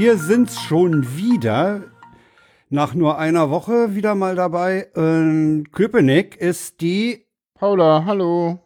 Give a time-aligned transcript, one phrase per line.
[0.00, 1.82] wir sind's schon wieder.
[2.70, 4.88] Nach nur einer Woche wieder mal dabei.
[4.96, 8.60] In Köpenick ist die Paula, hallo.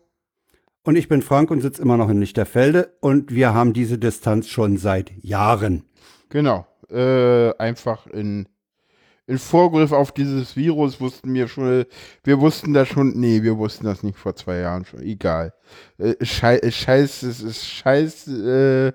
[0.84, 4.47] und ich bin Frank und sitze immer noch in Lichterfelde und wir haben diese Distanz
[4.47, 5.83] schon seit Jahren.
[6.28, 6.69] Genau.
[6.89, 8.47] Äh, einfach in,
[9.27, 11.84] in Vorgriff auf dieses Virus wussten wir schon,
[12.23, 15.03] wir wussten das schon, nee, wir wussten das nicht vor zwei Jahren schon.
[15.03, 15.53] Egal.
[15.98, 18.92] Äh, schei, scheiß, es ist scheiß, äh,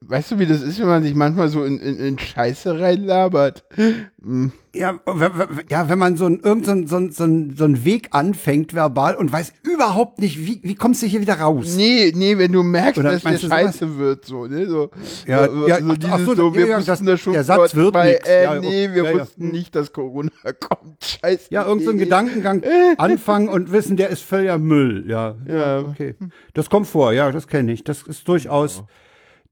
[0.00, 3.64] weißt du, wie das ist, wenn man sich manchmal so in, in, in Scheiße reinlabert?
[3.74, 4.52] Hm.
[4.74, 4.98] Ja,
[5.70, 8.74] ja wenn man so einen irgend so einen- so einen- so einen- so Weg anfängt
[8.74, 11.74] verbal und weiß überhaupt nicht, wie, wie kommst du hier wieder raus?
[11.76, 13.50] Nee, nee, wenn du merkst, Oder dass dir du sowas?
[13.60, 14.90] scheiße wird, so, ne, so.
[15.26, 17.74] Ja, so, ja, so dieses ach so, so, wir ja, wussten das- schon der Satz
[17.76, 18.28] wird zwei, nix.
[18.28, 21.04] äh, Ja, nee, wir ja, wussten nicht, dass Corona kommt.
[21.04, 21.46] Scheiße.
[21.50, 22.04] Ja, irgendein so ein nee.
[22.04, 22.62] Gedankengang
[22.98, 25.04] anfangen und wissen, der ist völliger Müll.
[25.08, 25.80] Ja, Ja.
[25.80, 26.16] okay.
[26.54, 27.84] Das kommt vor, ja, das kenne ich.
[27.84, 28.82] Das ist durchaus,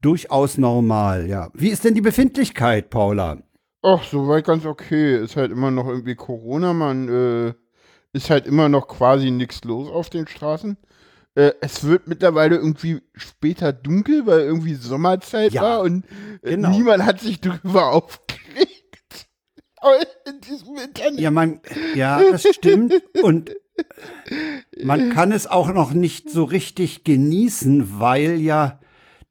[0.06, 1.50] durchaus normal, ja.
[1.52, 3.38] Wie ist denn die Befindlichkeit, Paula?
[3.82, 5.16] Ach, soweit ganz okay.
[5.18, 7.54] Ist halt immer noch irgendwie Corona, man äh,
[8.12, 10.76] ist halt immer noch quasi nichts los auf den Straßen.
[11.34, 16.04] Äh, es wird mittlerweile irgendwie später dunkel, weil irgendwie Sommerzeit Ja, war und
[16.42, 16.70] äh, genau.
[16.70, 19.28] niemand hat sich darüber aufgeregt.
[20.24, 21.20] In diesem Internet.
[21.20, 21.60] Ja, man,
[21.94, 22.92] ja, das stimmt.
[23.22, 23.54] Und
[24.82, 28.80] man kann es auch noch nicht so richtig genießen, weil ja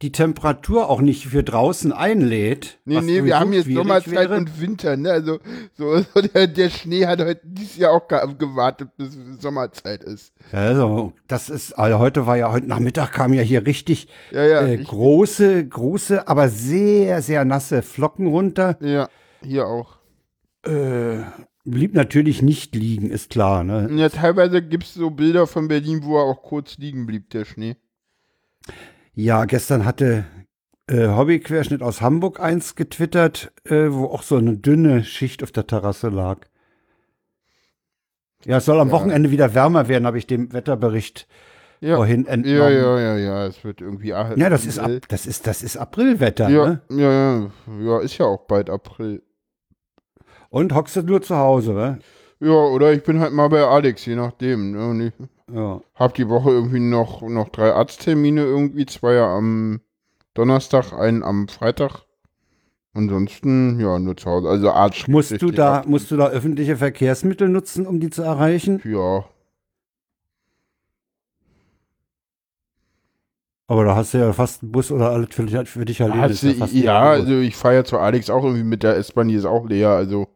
[0.01, 2.79] die Temperatur auch nicht für draußen einlädt.
[2.83, 4.35] Nee, nee, wir haben jetzt Sommerzeit wäre.
[4.37, 5.09] und Winter, ne?
[5.11, 5.39] Also
[5.73, 10.33] so, so der, der Schnee hat heute dieses Jahr auch ge- gewartet, bis Sommerzeit ist.
[10.51, 14.67] Also, das ist, also heute war ja, heute Nachmittag kam ja hier richtig, Ja, ja,
[14.67, 18.77] äh, große, große, aber sehr, sehr nasse Flocken runter.
[18.81, 19.07] Ja,
[19.41, 19.95] hier auch.
[20.67, 21.19] Äh,
[21.63, 23.89] blieb natürlich nicht liegen, ist klar, ne?
[23.95, 27.45] Ja, teilweise gibt es so Bilder von Berlin, wo er auch kurz liegen blieb, der
[27.45, 27.77] Schnee.
[29.15, 30.25] Ja, gestern hatte
[30.87, 35.65] äh, Hobbyquerschnitt aus Hamburg eins getwittert, äh, wo auch so eine dünne Schicht auf der
[35.67, 36.39] Terrasse lag.
[38.45, 38.93] Ja, es soll am Ja.
[38.93, 41.27] Wochenende wieder wärmer werden, habe ich dem Wetterbericht
[41.79, 41.95] Ja.
[41.95, 42.57] vorhin entnommen.
[42.57, 44.09] Ja, ja, ja, ja, es wird irgendwie.
[44.09, 46.81] Ja, das ist, ab, das ist, das ist Aprilwetter, Ja, ne?
[46.89, 47.51] ja, ja,
[47.81, 49.23] ja, ist ja auch bald April.
[50.49, 51.99] Und hockst du nur zu Hause, ne?
[52.39, 54.71] Ja, oder ich bin halt mal bei Alex, je nachdem.
[54.71, 55.13] Ne?
[55.51, 55.81] Ja.
[55.93, 59.81] hab die Woche irgendwie noch, noch drei Arzttermine, irgendwie zwei am
[60.33, 62.03] Donnerstag, einen am Freitag.
[62.93, 64.49] Ansonsten, ja, nur zu Hause.
[64.49, 65.07] Also Arzt.
[65.07, 68.81] Musst du da, musst du da öffentliche Verkehrsmittel nutzen, um die zu erreichen?
[68.85, 69.25] Ja,
[73.67, 76.43] Aber da hast du ja fast einen Bus oder alles für dich, für dich erledigt.
[76.73, 79.45] Ja, ein also ich fahre ja zu Alex auch irgendwie mit der S-Bahn, die ist
[79.45, 79.89] auch leer.
[79.89, 80.27] Also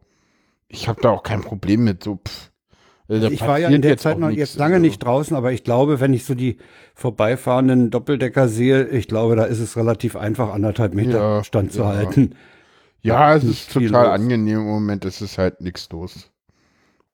[0.68, 2.02] ich habe da auch kein Problem mit.
[2.02, 2.49] So, pff.
[3.10, 4.86] Also, Ich war ja in der Zeit noch jetzt lange also.
[4.86, 6.58] nicht draußen, aber ich glaube, wenn ich so die
[6.94, 11.80] vorbeifahrenden Doppeldecker sehe, ich glaube, da ist es relativ einfach, anderthalb Meter Ja, Stand zu
[11.80, 11.88] ja.
[11.88, 12.34] halten.
[13.02, 14.14] Ja, es nicht ist total los.
[14.14, 16.30] angenehm im Moment, es ist halt nichts los.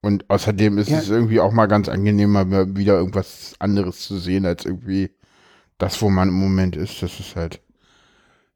[0.02, 0.98] Und außerdem ist Ja.
[0.98, 5.10] es irgendwie auch mal ganz angenehm, mal wieder irgendwas anderes zu sehen, als irgendwie
[5.78, 7.02] das, wo man im Moment ist.
[7.02, 7.60] Das ist halt.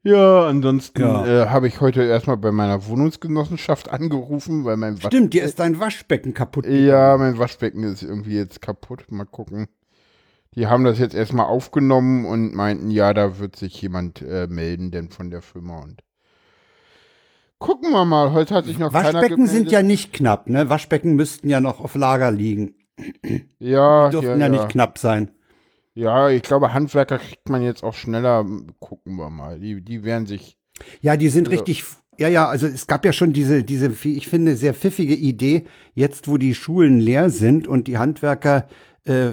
[0.03, 1.25] Ja, ansonsten Ja.
[1.43, 5.59] Äh, habe ich heute erstmal bei meiner Wohnungsgenossenschaft angerufen, weil mein Wasch Stimmt, dir ist
[5.59, 6.65] dein Waschbecken kaputt.
[6.65, 9.05] Ja, mein Waschbecken ist irgendwie jetzt kaputt.
[9.11, 9.67] Mal gucken.
[10.55, 14.91] Die haben das jetzt erstmal aufgenommen und meinten, ja, da wird sich jemand äh, melden,
[14.91, 16.03] denn von der Firma und
[17.57, 18.33] gucken wir mal.
[18.33, 20.67] Heute hat sich noch keiner Waschbecken sind ja nicht knapp, ne?
[20.69, 22.73] Waschbecken müssten ja noch auf Lager liegen.
[23.59, 24.49] ja, Die dürften ja, ja, ja.
[24.49, 25.31] nicht knapp sein.
[25.93, 28.45] Ja, ich glaube, Handwerker kriegt man jetzt auch schneller.
[28.79, 29.59] Gucken wir mal.
[29.59, 30.57] Die, die werden sich.
[31.01, 31.51] Ja, die sind Ja.
[31.53, 31.83] richtig.
[32.17, 35.65] Ja, ja, also es gab ja schon diese, diese, ich finde, sehr pfiffige Idee,
[35.95, 38.67] jetzt wo die Schulen leer sind und die Handwerker
[39.05, 39.29] äh,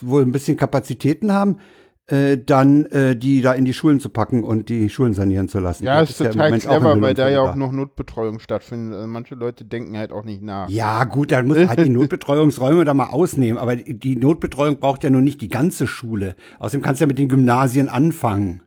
[0.00, 1.58] wohl ein bisschen Kapazitäten haben,
[2.06, 5.58] äh, dann äh, die da in die Schulen zu packen und die Schulen sanieren zu
[5.58, 5.84] lassen.
[5.84, 8.94] Ja, Das ist total auch clever, weil da ja auch noch Notbetreuung stattfindet.
[8.94, 10.68] Also manche Leute denken halt auch nicht nach.
[10.68, 13.58] Ja, gut, dann muss man halt die Notbetreuungsräume da mal ausnehmen.
[13.58, 16.36] Aber die die Notbetreuung braucht ja nun nicht die ganze Schule.
[16.58, 18.62] Außerdem kannst du ja mit den Gymnasien anfangen,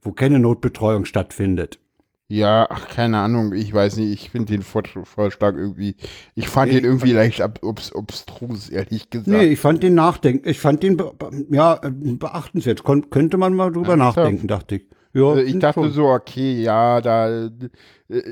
[0.00, 1.78] wo keine Notbetreuung stattfindet.
[2.30, 5.96] Ja, ach, keine Ahnung, ich weiß nicht, ich finde den Vor- Vorschlag irgendwie,
[6.34, 9.28] ich fand Nee, den irgendwie leicht ab, obs, obstrus, ehrlich gesagt.
[9.28, 10.46] Nee, ich fand den nachdenken.
[10.46, 11.10] Ich fand den be
[11.50, 12.84] ja äh, beachtenswert.
[12.84, 14.16] Kon könnte man mal drüber Ernsthaft?
[14.18, 14.88] nachdenken, dachte ich.
[15.14, 15.92] Ja, Also ich dachte schon.
[15.92, 17.50] so, okay, ja, da, äh,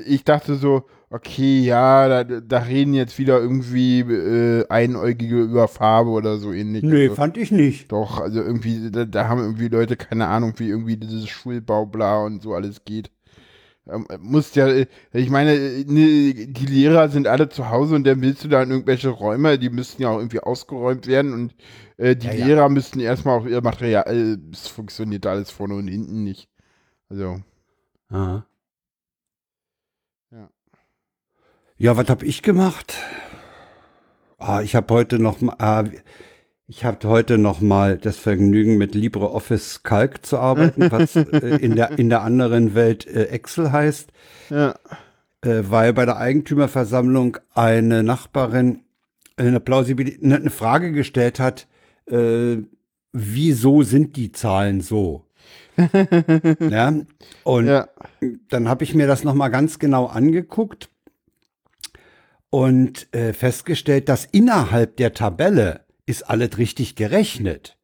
[0.05, 6.11] ich dachte so, okay, ja, da, da reden jetzt wieder irgendwie äh, Einäugige über Farbe
[6.11, 6.83] oder so ähnlich.
[6.83, 7.91] Nee, also, fand ich nicht.
[7.91, 12.43] doch, also irgendwie, da, da haben irgendwie Leute keine Ahnung, wie irgendwie dieses Schulbaubla und
[12.43, 13.09] so alles geht.
[13.89, 18.05] Ähm, muss ja, äh, ich meine, äh, ne, die Lehrer sind alle zu Hause und
[18.05, 21.55] dann willst du da in irgendwelche Räume, die müssten ja auch irgendwie ausgeräumt werden und
[21.97, 22.45] äh, die Ja, ja.
[22.45, 26.49] Lehrer müssten erstmal auch ihr Material, äh, es funktioniert alles vorne und hinten nicht.
[27.09, 27.41] Also.
[28.09, 28.45] Aha.
[30.31, 30.49] Ja.
[31.77, 32.93] Ja, was habe ich gemacht?
[34.39, 35.83] Ah, ich habe heute noch mal, ah,
[36.67, 41.75] ich habe heute noch mal das Vergnügen mit LibreOffice Calc zu arbeiten, was äh, in
[41.75, 44.09] der in der anderen Welt äh, Excel heißt,
[44.49, 44.75] Ja.
[45.41, 48.81] äh, weil bei der Eigentümerversammlung eine Nachbarin
[49.37, 51.67] eine Plausibilität, eine eine Frage gestellt hat,
[52.07, 52.57] äh,
[53.13, 55.25] wieso sind die Zahlen so?
[56.59, 56.93] ja,
[57.43, 57.87] und Ja.
[58.49, 60.89] dann habe ich mir das noch mal ganz genau angeguckt
[62.49, 67.77] und äh, festgestellt, dass innerhalb der Tabelle ist alles richtig gerechnet.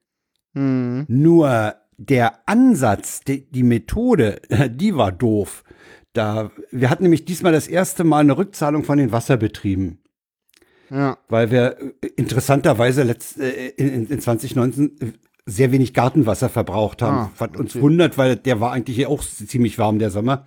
[0.56, 1.06] Hm.
[1.08, 4.42] Nur der Ansatz, die, die Methode,
[4.72, 5.64] die war doof.
[6.14, 10.00] Da, wir hatten nämlich diesmal das erste Mal eine Rückzahlung von den Wasserbetrieben,
[10.90, 11.18] Ja.
[11.28, 15.14] weil wir äh, interessanterweise letzt, äh, in, in 2019
[15.46, 17.18] sehr wenig Gartenwasser verbraucht haben.
[17.18, 17.82] Ah, was uns okay.
[17.82, 20.46] wundert, weil der war eigentlich hier auch ziemlich warm, der Sommer.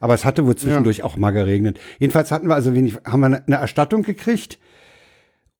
[0.00, 1.78] Aber es hatte wohl zwischendurch auch mal geregnet.
[1.98, 4.58] Jedenfalls hatten wir also wenig, haben wir eine- eine Erstattung gekriegt.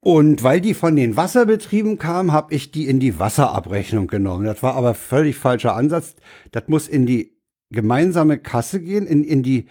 [0.05, 4.45] Und weil die von den Wasserbetrieben kam, habe ich die in die Wasserabrechnung genommen.
[4.45, 6.17] Das war aber völlig falscher Ansatz.
[6.53, 7.33] Das muss in die
[7.71, 9.65] gemeinsame Kasse gehen, in, in die,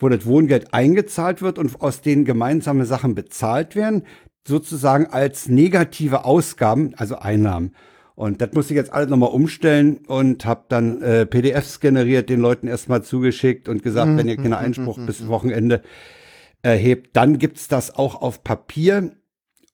[0.00, 4.02] wo das Wohngeld eingezahlt wird und aus denen gemeinsame Sachen bezahlt werden,
[4.44, 7.70] sozusagen als negative Ausgaben, also Einnahmen.
[8.16, 12.40] Und das musste ich jetzt alles nochmal umstellen und habe dann äh, PDFs generiert, den
[12.40, 15.82] Leuten erstmal zugeschickt und gesagt, wenn ihr keinen Einspruch bis Wochenende
[16.62, 19.12] erhebt, dann gibt's das auch auf Papier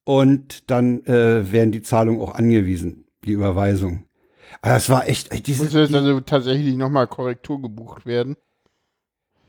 [0.05, 4.05] und dann äh, werden die Zahlungen auch angewiesen, die Überweisung.
[4.61, 8.37] Aber das war echt, ey, diese, Muss jetzt also tatsächlich nochmal Korrektur gebucht werden?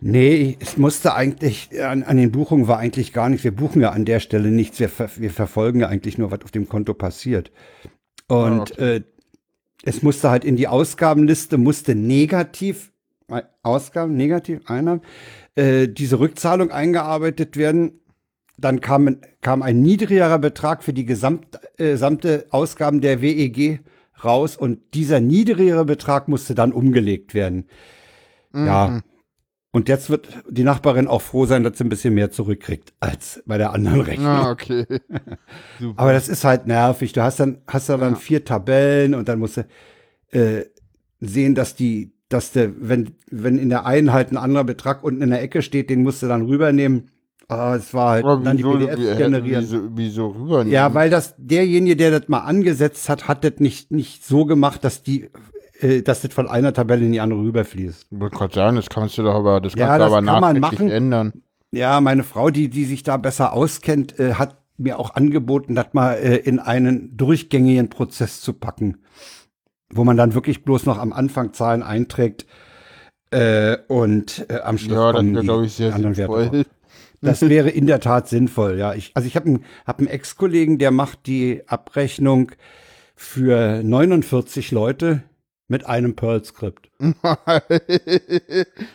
[0.02, 3.44] Nee, es musste eigentlich, an, an den Buchungen war eigentlich gar nichts.
[3.44, 4.80] Wir buchen ja an der Stelle nichts.
[4.80, 7.52] Wir, wir verfolgen ja eigentlich nur, was auf dem Konto passiert.
[8.28, 9.02] Und Ah, äh,
[9.84, 12.92] es musste halt in die Ausgabenliste, musste negativ,
[13.64, 15.02] Ausgaben, negativ, Einnahmen,
[15.56, 18.02] äh, diese Rückzahlung eingearbeitet werden.
[18.58, 23.82] Dann kam, kam ein niedrigerer Betrag für die äh, gesamte Ausgaben der WEG
[24.24, 27.68] raus und dieser niedrigere Betrag musste dann umgelegt werden.
[28.54, 29.02] Ja.
[29.72, 33.44] Und jetzt wird die Nachbarin auch froh sein, dass sie ein bisschen mehr zurückkriegt als
[33.46, 34.28] bei der anderen Rechnung.
[34.28, 34.86] Ah, okay.
[35.80, 36.02] Super.
[36.02, 37.12] Aber das ist halt nervig.
[37.12, 38.20] Du hast dann, hast da dann Ja.
[38.20, 39.68] vier Tabellen und dann musst du
[40.32, 40.64] äh,
[41.20, 45.22] sehen, dass die, dass der, wenn, wenn in der einen halt ein anderer Betrag unten
[45.22, 47.12] in der Ecke steht, den musst du dann rübernehmen.
[47.48, 49.62] Ah, es war halt Aber dann die wieso, PDFs wie- generieren.
[49.64, 50.72] Wieso, wieso rübernehmen?
[50.72, 54.84] Ja, weil das derjenige, der das mal angesetzt hat, hat das nicht nicht so gemacht,
[54.84, 55.30] dass die,
[55.80, 58.08] äh, dass das von einer Tabelle in die andere rüberfließt.
[58.10, 60.26] Ich wollte gerade sagen, das kannst du doch aber, das Ja, kannst du das aber
[60.26, 60.90] kann man nachträglich machen.
[60.92, 61.34] ändern.
[61.72, 65.88] Ja, meine Frau, die die sich da besser auskennt, äh, hat mir auch angeboten, das
[65.94, 68.98] mal äh, in einen durchgängigen Prozess zu packen,
[69.94, 72.46] wo man dann wirklich bloß noch am Anfang Zahlen einträgt
[73.32, 76.66] äh, und äh, am Schluss Ja, das kommen die glaube ich, sehr anderen Werte sinnvoll.
[77.22, 78.94] Das wäre in der Tat sinnvoll, ja.
[78.94, 82.52] Ich, also ich habe einen, hab einen Ex-Kollegen, der macht die Abrechnung
[83.16, 85.24] für 49 Leute
[85.68, 86.90] mit einem Perl-Skript.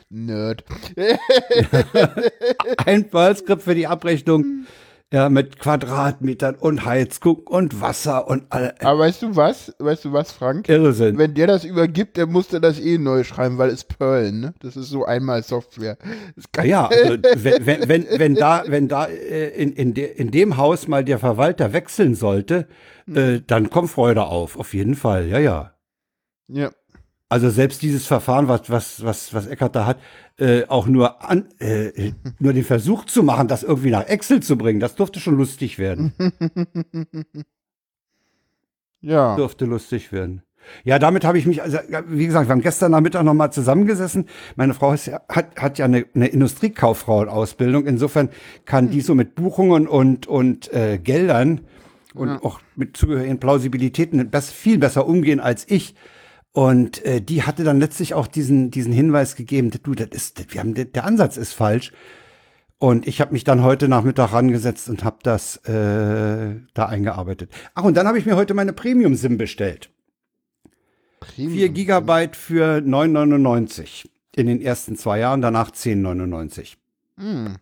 [0.08, 0.64] Nerd.
[2.86, 4.66] Ein Perl-Skript für die Abrechnung,
[5.12, 9.74] ja, mit Quadratmetern und Heizguck und Wasser und all, Aber weißt du was?
[9.80, 10.68] Weißt du was, Frank?
[10.68, 11.18] Irrsinn.
[11.18, 14.54] Wenn der das übergibt, dann muss der das eh neu schreiben, weil es Perl, ne?
[14.60, 15.98] Das ist so einmal Software.
[16.62, 20.56] Ja, also wenn, wenn, wenn, wenn da, wenn da äh, in, in, de, in dem
[20.56, 22.68] Haus mal der Verwalter wechseln sollte,
[23.12, 25.74] äh, dann kommt Freude auf, auf jeden Fall, ja, ja.
[26.46, 26.70] ja.
[27.30, 29.98] Also selbst dieses Verfahren, was, was, was, was Eckert da hat,
[30.38, 34.58] äh, auch nur an, äh, nur den Versuch zu machen, das irgendwie nach Excel zu
[34.58, 36.12] bringen, das durfte schon lustig werden.
[39.02, 39.34] Ja.
[39.36, 40.42] Dürfte lustig werden.
[40.84, 44.26] Ja, damit habe ich mich, also wie gesagt, wir haben gestern Nachmittag noch mal zusammengesessen.
[44.56, 47.86] Meine Frau ist hat, hat ja eine, eine Industriekauffrauenausbildung.
[47.86, 48.28] Insofern
[48.66, 51.62] kann die so mit Buchungen und, und äh, Geldern
[52.12, 52.42] und Ja.
[52.42, 55.94] auch mit zugehörigen Plausibilitäten bess, viel besser umgehen als ich.
[56.52, 60.46] Und äh, die hatte dann letztlich auch diesen, diesen Hinweis gegeben, du, das ist, das,
[60.50, 61.92] wir haben, der, Ansatz ist falsch.
[62.78, 67.52] Und ich habe mich dann heute Nachmittag rangesetzt und habe das äh, da eingearbeitet.
[67.74, 69.90] Ach, und dann habe ich mir heute meine Premium-SIM bestellt.
[71.20, 71.52] Premium.
[71.52, 76.76] 4 Gigabyte für 9,99 in den ersten zwei Jahren, danach 10,99.
[77.18, 77.56] Hm.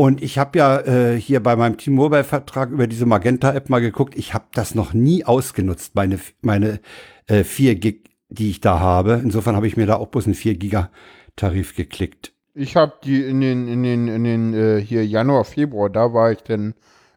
[0.00, 4.16] Und ich habe ja äh, hier bei meinem T-Mobile-Vertrag über diese Magenta-App mal geguckt.
[4.16, 6.80] Ich habe das noch nie ausgenutzt, meine, meine
[7.26, 9.20] äh, 4 Gig, die ich da habe.
[9.22, 12.32] Insofern habe ich mir da auch bloß einen 4 Giga-Tarif geklickt.
[12.54, 16.32] Ich habe die in den, in den, in den, äh, hier Januar, Februar, da war
[16.32, 16.72] ich dann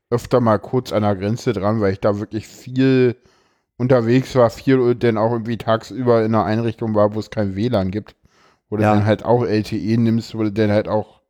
[0.10, 3.16] öfter mal kurz an der Grenze dran, weil ich da wirklich viel
[3.78, 7.56] unterwegs war, viel und dann auch irgendwie tagsüber in einer Einrichtung war, wo es kein
[7.56, 8.18] WLAN gibt.
[8.70, 8.94] Wo du Ja.
[8.94, 11.22] dann halt auch LTE nimmst, wo du dann halt auch,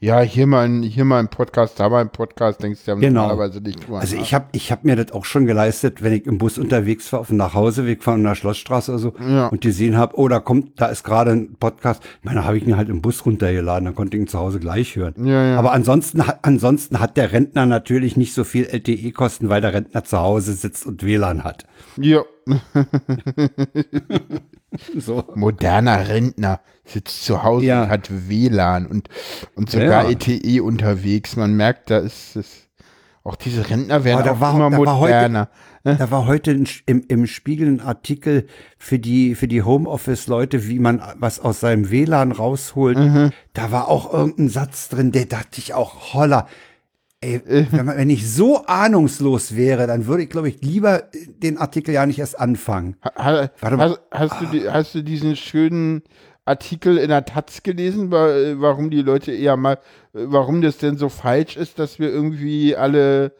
[0.00, 2.96] ja, hier mal ein, hier mal ein Podcast, da mal ein Podcast, denkst du ja
[2.96, 3.22] Genau.
[3.22, 6.24] normalerweise nicht drüber Also ich habe ich hab mir das auch schon geleistet, wenn ich
[6.26, 9.48] im Bus unterwegs war, auf dem Nachhauseweg von der Schlossstraße oder so, Ja.
[9.48, 12.02] und gesehen habe, oh, da kommt, da ist gerade ein Podcast.
[12.20, 14.38] Ich meine, da habe ich ihn halt im Bus runtergeladen, dann konnte ich ihn zu
[14.38, 15.14] Hause gleich hören.
[15.26, 15.58] Ja, ja.
[15.58, 20.04] Aber ansonsten, hat- ansonsten hat der Rentner natürlich nicht so viel LTE-Kosten, weil der Rentner
[20.04, 21.64] zu Hause sitzt und WLAN hat.
[21.96, 22.22] Ja,
[24.98, 25.24] So.
[25.34, 27.82] moderner Rentner sitzt zu Hause Ja.
[27.84, 29.08] und hat WLAN und,
[29.54, 30.10] und sogar Ja.
[30.10, 31.36] LTE unterwegs.
[31.36, 32.68] Man merkt, da ist es.
[33.24, 35.48] Auch diese Rentner werden da auch war- immer da war heute- moderner.
[35.84, 36.50] Da war heute
[36.86, 38.46] im, im Spiegel ein Artikel
[38.78, 42.98] für die, für die Homeoffice-Leute, wie man was aus seinem WLAN rausholt.
[42.98, 43.30] Mhm.
[43.54, 46.46] Da war auch irgendein Satz drin, der dachte ich auch, holla.
[47.20, 47.66] Ey, Äh.
[47.70, 51.04] wenn, man, wenn ich so ahnungslos wäre, dann würde ich, glaube ich, lieber
[51.42, 52.96] den Artikel ja nicht erst anfangen.
[53.04, 53.90] Ha, Warte mal.
[53.90, 56.02] hast, hast, du, die- hast du diesen schönen
[56.44, 59.78] Artikel in der Taz gelesen, wa- warum die Leute eher mal,
[60.12, 63.32] warum das denn so falsch ist, dass wir irgendwie alle,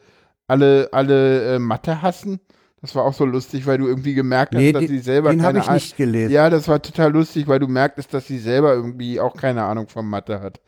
[0.47, 2.39] alle, alle äh, Mathe hassen?
[2.81, 5.31] Das war auch so lustig, weil du irgendwie gemerkt hast, Nee, dass den- sie selber
[5.31, 6.31] den keine ich nicht gelesen.
[6.31, 9.87] Ja, das war total lustig, weil du merktest, dass sie selber irgendwie auch keine Ahnung
[9.87, 10.59] von Mathe hat.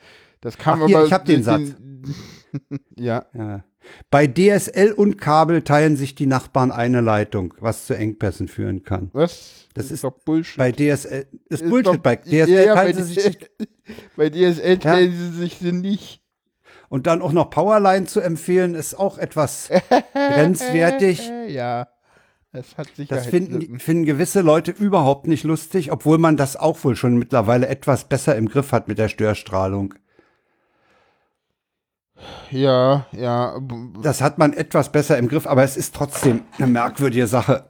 [0.41, 1.05] Das kam Ach, hier, aber.
[1.07, 1.75] ich hab den Satz.
[2.97, 3.25] Ja.
[3.33, 3.63] Ja.
[4.11, 9.09] Bei DSL und Kabel teilen sich die Nachbarn eine Leitung, was zu Engpässen führen kann.
[9.13, 9.65] Was?
[9.73, 10.57] Das ist doch Bullshit.
[10.57, 11.85] Bei DSL ist, Ist Bullshit.
[11.87, 13.39] doch- bei DSL ja, ja, teilen bei sie sich
[14.15, 16.21] Bei DSL teilen sie sich nicht.
[16.89, 19.69] Und dann auch noch Powerline zu empfehlen, ist auch etwas
[20.13, 21.31] grenzwertig.
[21.47, 21.87] Ja.
[22.53, 23.25] Das hat Das Sicherheit.
[23.25, 28.03] finden, finden gewisse Leute überhaupt nicht lustig, obwohl man das auch wohl schon mittlerweile etwas
[28.09, 29.93] besser im Griff hat mit der Störstrahlung.
[32.51, 33.59] Ja, ja.
[34.01, 37.69] Das hat man etwas besser im Griff, aber es ist trotzdem eine merkwürdige Sache.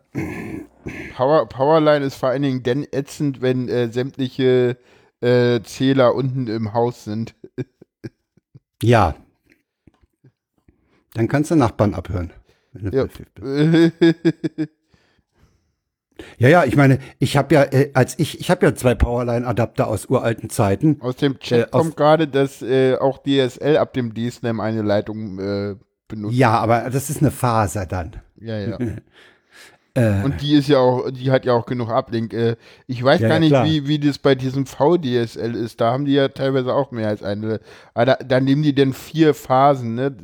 [1.16, 4.78] Power, Powerline ist vor allen Dingen dann ätzend, wenn äh, sämtliche
[5.22, 7.36] äh, Zähler unten im Haus sind.
[8.84, 9.14] Ja.
[11.14, 12.34] Dann kannst du Nachbarn abhören.
[12.74, 13.06] wenn du Ja.
[13.06, 14.72] bist.
[16.38, 19.88] Ja, ja, ich meine, ich habe ja, äh, als ich, ich habe ja zwei Powerline-Adapter
[19.88, 20.98] aus uralten Zeiten.
[21.02, 25.40] Aus dem Chat Äh, kommt gerade, dass äh, auch DSL ab dem DSLAM eine Leitung
[25.40, 25.76] äh,
[26.08, 26.36] benutzt.
[26.36, 28.12] Ja, aber das ist eine Faser dann.
[28.40, 28.78] Ja, ja.
[29.94, 32.34] Äh, Und die ist ja auch, die hat ja auch genug Ablink.
[32.34, 32.56] Äh,
[32.88, 33.66] ich weiß Ja, gar ja, nicht, klar.
[33.66, 35.82] wie, wie das bei diesem VDSL ist.
[35.82, 37.60] Da haben die ja teilweise auch mehr als eine.
[37.94, 40.16] Aber da, da nehmen die dann vier Phasen, ne?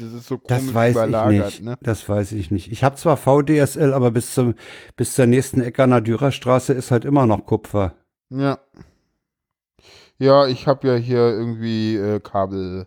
[0.00, 1.62] Das ist so komisch das weiß ich überlagert, nicht.
[1.62, 1.78] ne?
[1.82, 2.72] Das weiß ich nicht.
[2.72, 4.54] Ich habe zwar VDSL, aber bis zum
[4.96, 7.94] bis zur nächsten Eckerner Dürerstraße ist halt immer noch Kupfer.
[8.30, 8.58] Ja.
[10.18, 12.86] Ja, ich habe ja hier irgendwie äh, Kabel.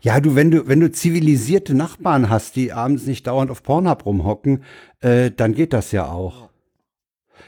[0.00, 4.04] Ja, du, wenn du wenn du zivilisierte Nachbarn hast, die abends nicht dauernd auf Pornhub
[4.04, 4.64] rumhocken,
[5.00, 6.48] äh, dann geht das ja auch.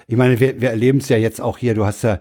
[0.06, 1.74] Ich meine, wir, wir erleben es ja jetzt auch hier.
[1.74, 2.20] Du hast ja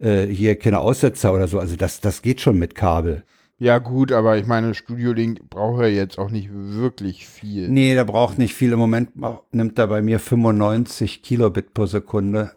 [0.00, 1.58] äh, hier keine Aussetzer oder so.
[1.58, 3.24] Also das das geht schon mit Kabel.
[3.62, 7.68] Ja, gut, aber ich meine, Studio Link braucht ja jetzt auch nicht wirklich viel.
[7.68, 8.72] Nee, der braucht nicht viel.
[8.72, 9.10] Im Moment
[9.52, 12.50] nimmt er bei mir 95 Kilobit pro Sekunde.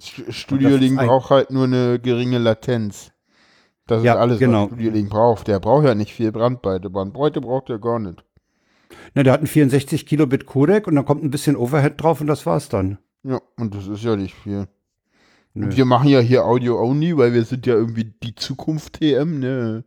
[0.00, 3.10] St- Studio Link braucht halt nur eine geringe Latenz.
[3.88, 4.62] Das Ja, ist alles, genau.
[4.66, 5.48] was Studio Link braucht.
[5.48, 6.88] Der braucht ja nicht viel Brandbreite.
[6.88, 8.22] Brandbreite braucht er gar nicht.
[9.16, 12.28] Ne, der hat einen 64 Kilobit Codec und dann kommt ein bisschen Overhead drauf und
[12.28, 12.98] das war's dann.
[13.24, 14.68] Ja, und das ist ja nicht viel.
[15.54, 15.74] Nö.
[15.74, 19.84] Wir machen ja hier Audio only, weil wir sind ja irgendwie die Zukunft TM, ne?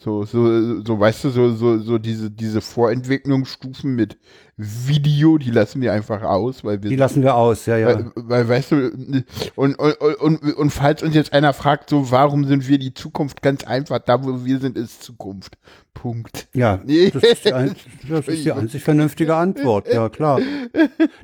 [0.00, 4.16] So, so, so, weißt du, so, so, so diese, diese Vorentwicklungsstufen mit
[4.56, 7.88] Video, die lassen wir einfach aus, weil wir Die lassen wir aus, ja, ja.
[7.88, 9.24] Weil, weil, weißt du,
[9.56, 13.42] und, und, und, und falls uns jetzt einer fragt, so, warum sind wir die Zukunft?
[13.42, 15.58] Ganz einfach, da wo wir sind, ist Zukunft.
[15.94, 16.46] Punkt.
[16.54, 17.74] Ja, das ist, die ein,
[18.08, 20.38] das ist die einzig vernünftige Antwort, ja klar.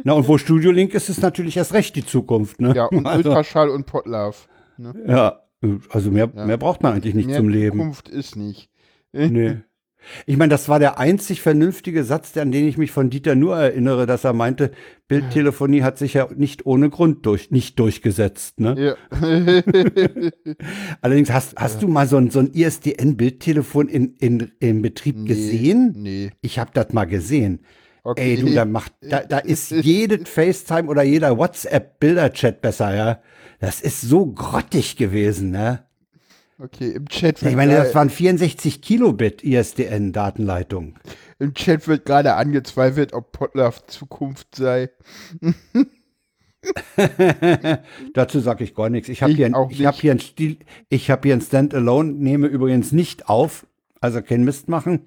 [0.03, 2.75] Na und wo Studio Link ist, ist natürlich erst recht die Zukunft, ne?
[2.75, 4.35] Ja, und also, Ultraschall und Potlove.
[5.07, 5.44] ja,
[5.91, 6.47] also mehr, Ja.
[6.47, 7.79] mehr braucht man eigentlich nicht Mehr zum Leben.
[7.79, 8.71] Zukunft ist nicht.
[9.13, 9.59] Nee.
[10.27, 13.57] Ich meine, das war der einzig vernünftige Satz, an den ich mich von Dieter nur
[13.57, 14.71] erinnere, dass er meinte,
[15.09, 18.61] Bildtelefonie hat sich ja nicht ohne Grund durch, nicht durchgesetzt.
[18.61, 18.75] Ne?
[18.79, 18.97] Ja.
[21.01, 25.95] Allerdings hast, hast du mal so ein, so ein ISDN-Bildtelefon in, in, in Betrieb gesehen?
[25.97, 26.31] Nee.
[26.41, 27.61] Ich habe das mal gesehen.
[28.07, 28.35] Okay.
[28.35, 33.21] Ey, du, da macht, da, da ist jedes FaceTime oder jeder WhatsApp-Bilderchat besser, ja.
[33.61, 35.85] Das ist so grottig gewesen, ne?
[36.59, 40.97] Okay, im Chat Ich meine, das waren 64 Kilobit ISDN-Datenleitung.
[41.41, 44.91] im Chat wird gerade angezweifelt, ob Potlove Zukunft sei.
[48.15, 49.09] Dazu sage ich gar nichts.
[49.09, 50.59] Ich habe hier, ein- auch ich hab hier ein Stil,
[50.89, 53.67] ich habe hier ein Standalone, nehme übrigens nicht auf,
[54.01, 55.07] also kein Mist machen.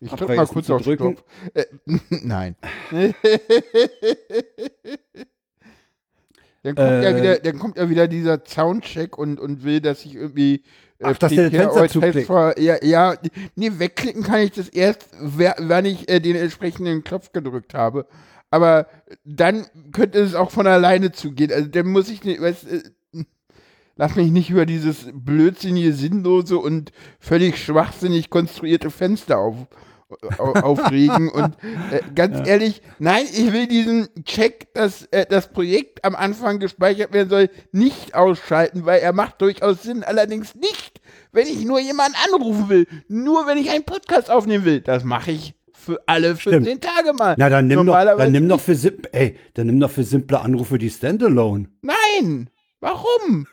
[0.00, 1.16] Ich drück mal kurz auf drücken.
[1.54, 1.64] Äh,
[2.10, 2.56] nein.
[6.62, 7.16] Dann kommt, ja Äh.
[7.16, 10.64] wieder, dann kommt ja wieder dieser Soundcheck und, und will, dass ich irgendwie.
[10.98, 12.28] Äh, Ach, dass der Fenster zuklickt.
[12.58, 13.14] Ja, ja,
[13.54, 18.06] nee, wegklicken kann ich das erst, wenn ich äh, den entsprechenden Knopf gedrückt habe.
[18.50, 18.88] Aber
[19.24, 21.52] dann könnte es auch von alleine zugehen.
[21.52, 22.82] Also dann muss ich nicht, weißt, äh,
[23.96, 29.54] lass mich nicht über dieses blödsinnige, sinnlose und völlig schwachsinnig konstruierte Fenster auf,
[30.38, 31.28] au- aufregen.
[31.32, 31.56] und
[31.90, 37.12] äh, ganz ehrlich, nein, ich will diesen Check, dass äh, das Projekt am Anfang gespeichert
[37.12, 40.04] werden soll, nicht ausschalten, weil er macht durchaus Sinn.
[40.04, 41.00] Allerdings nicht,
[41.32, 42.86] wenn ich nur jemanden anrufen will.
[43.08, 44.80] Nur wenn ich einen Podcast aufnehmen will.
[44.80, 47.36] Das mache ich für alle 14 Tage mal.
[47.38, 48.76] Na, dann nimm doch, dann nimm doch für
[49.12, 51.68] ey, dann nimm doch für simple Anrufe die Standalone.
[51.82, 52.50] Nein!
[52.80, 53.46] Warum?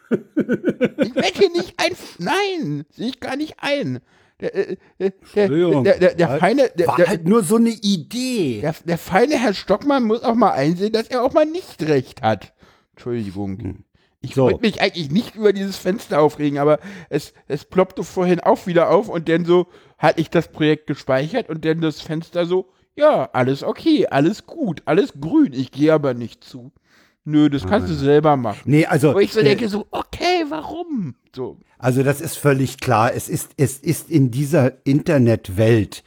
[0.98, 1.96] ich hier nicht ein.
[2.20, 2.86] Nein!
[2.92, 4.00] Sehe ich gar nicht ein.
[4.40, 5.84] Der, äh, äh, der, Entschuldigung.
[5.86, 8.62] der, der, feine, der, War halt nur so eine Idee.
[8.86, 12.54] der, feine Herr Stockmann muss auch mal einsehen, dass er auch mal nicht recht hat.
[12.92, 13.84] Entschuldigung.
[14.22, 14.36] Ich Hm.
[14.36, 14.44] So.
[14.44, 18.90] wollte mich eigentlich nicht über dieses Fenster aufregen, aber es, es ploppte vorhin auch wieder
[18.90, 23.30] auf und dann so hatte ich das Projekt gespeichert und dann das Fenster so, ja,
[23.34, 26.72] alles okay, alles gut, alles grün, ich gehe aber nicht zu.
[27.26, 28.60] Nö, das kannst du selber machen.
[28.66, 31.16] Nee, also, Wo ich so äh, denke, so, okay, warum?
[31.34, 33.14] So, also das ist völlig klar.
[33.14, 36.04] Es ist, es ist in dieser Internetwelt,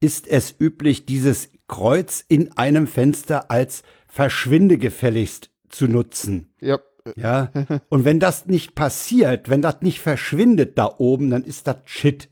[0.00, 6.52] ist es üblich, dieses Kreuz in einem Fenster als verschwinde gefälligst zu nutzen.
[6.60, 6.78] ja,
[7.16, 7.50] Ja.
[7.88, 12.28] Und wenn das nicht passiert, wenn das nicht verschwindet da oben, dann ist das Shit.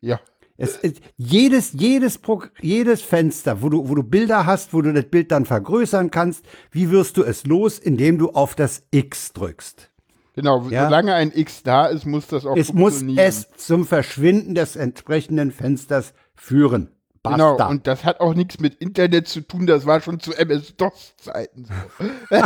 [0.00, 0.20] ja,
[0.58, 4.92] Es ist jedes, jedes, Pro, jedes Fenster, wo du, wo du Bilder hast, wo du
[4.92, 9.32] das Bild dann vergrößern kannst, wie wirst du es los, indem du auf das X
[9.32, 9.90] drückst?
[10.34, 10.68] genau.
[10.68, 10.84] Ja.
[10.84, 13.26] Solange ein X da ist, muss das auch Es muss funktionieren.
[13.26, 16.95] es zum Verschwinden des entsprechenden Fensters führen.
[17.30, 17.52] Basta.
[17.52, 21.66] Genau, und das hat auch nichts mit Internet zu tun, das war schon zu MS-DOS-Zeiten
[21.66, 22.36] so.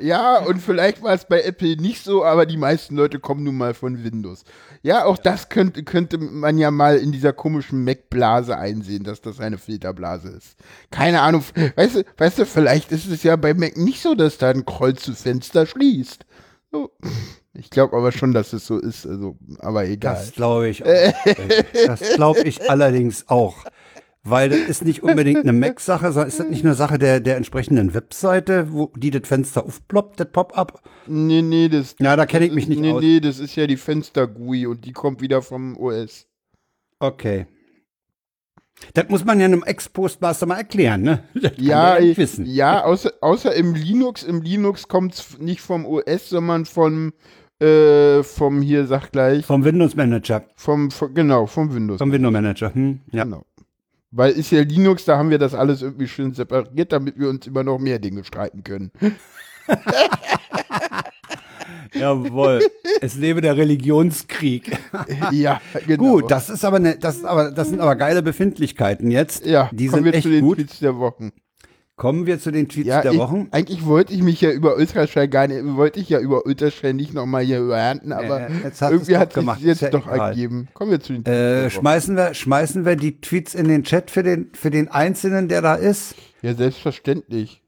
[0.00, 3.56] ja, und vielleicht war es bei Apple nicht so, aber die meisten Leute kommen nun
[3.56, 4.44] mal von Windows.
[4.82, 9.40] Ja, auch das könnte, könnte man ja mal in dieser komischen Mac-Blase einsehen, dass das
[9.40, 10.56] eine Filterblase ist.
[10.90, 11.44] Keine Ahnung,
[11.76, 14.64] weißt du, weißt du, vielleicht ist es ja bei Mac nicht so, dass da ein
[14.64, 16.24] Kreuz zu Fenster schließt.
[16.72, 16.90] So.
[17.52, 20.14] Ich glaube aber schon, dass es so ist, also, aber egal.
[20.14, 20.88] das glaube ich auch.
[21.86, 23.64] das glaube ich allerdings auch.
[24.22, 27.36] Weil das ist nicht unbedingt eine Mac-Sache, sondern ist das nicht eine Sache der, der
[27.36, 30.82] entsprechenden Webseite, wo die das Fenster aufploppt, das Pop-up?
[31.06, 31.96] Nee, nee, das.
[31.98, 33.00] Ja, da kenne ich mich nicht nee, aus.
[33.00, 36.26] Nee, das ist ja die Fenster-GUI und die kommt wieder vom OS.
[36.98, 37.46] Okay.
[38.94, 41.24] Das muss man ja einem Ex-Postmaster mal erklären, ne?
[41.56, 42.46] Ja, nicht wissen.
[42.46, 44.22] ja, außer, außer im Linux.
[44.22, 47.12] Im Linux kommt es nicht vom OS, sondern vom,
[47.60, 50.44] äh, vom hier, sag gleich, Vom Windows Manager.
[50.56, 51.98] vom, vom genau, vom Windows.
[51.98, 52.74] Vom Windows Manager.
[52.74, 53.00] Hm?
[53.12, 53.24] Ja.
[53.24, 53.44] Genau.
[54.12, 57.46] Weil ist ja Linux, da haben wir das alles irgendwie schön separiert, damit wir uns
[57.46, 58.90] immer noch mehr Dinge streiten können.
[61.94, 62.60] Jawohl.
[63.00, 64.76] es lebe der Religionskrieg.
[65.32, 66.02] ja, genau.
[66.02, 69.44] Gut, das ist aber eine, das ist aber, das sind aber geile Befindlichkeiten jetzt.
[69.46, 70.56] ja, die kommen sind wir zu echt den gut.
[70.58, 71.32] Tweets der Wochen.
[72.00, 73.48] Kommen wir zu den Tweets Ja, der ich, Wochen.
[73.50, 77.12] eigentlich wollte ich mich ja über Ultraschall gar nicht, wollte ich ja über Ultraschall nicht
[77.12, 80.30] nochmal hier überernten, aber Äh, jetzt hast irgendwie hat sich jetzt ja doch egal.
[80.30, 80.68] ergeben.
[80.72, 84.10] Kommen wir zu den Tweets Äh, schmeißen wir, schmeißen wir die Tweets in den Chat
[84.10, 86.14] für den, für den Einzelnen, der da ist?
[86.40, 87.62] Ja, selbstverständlich.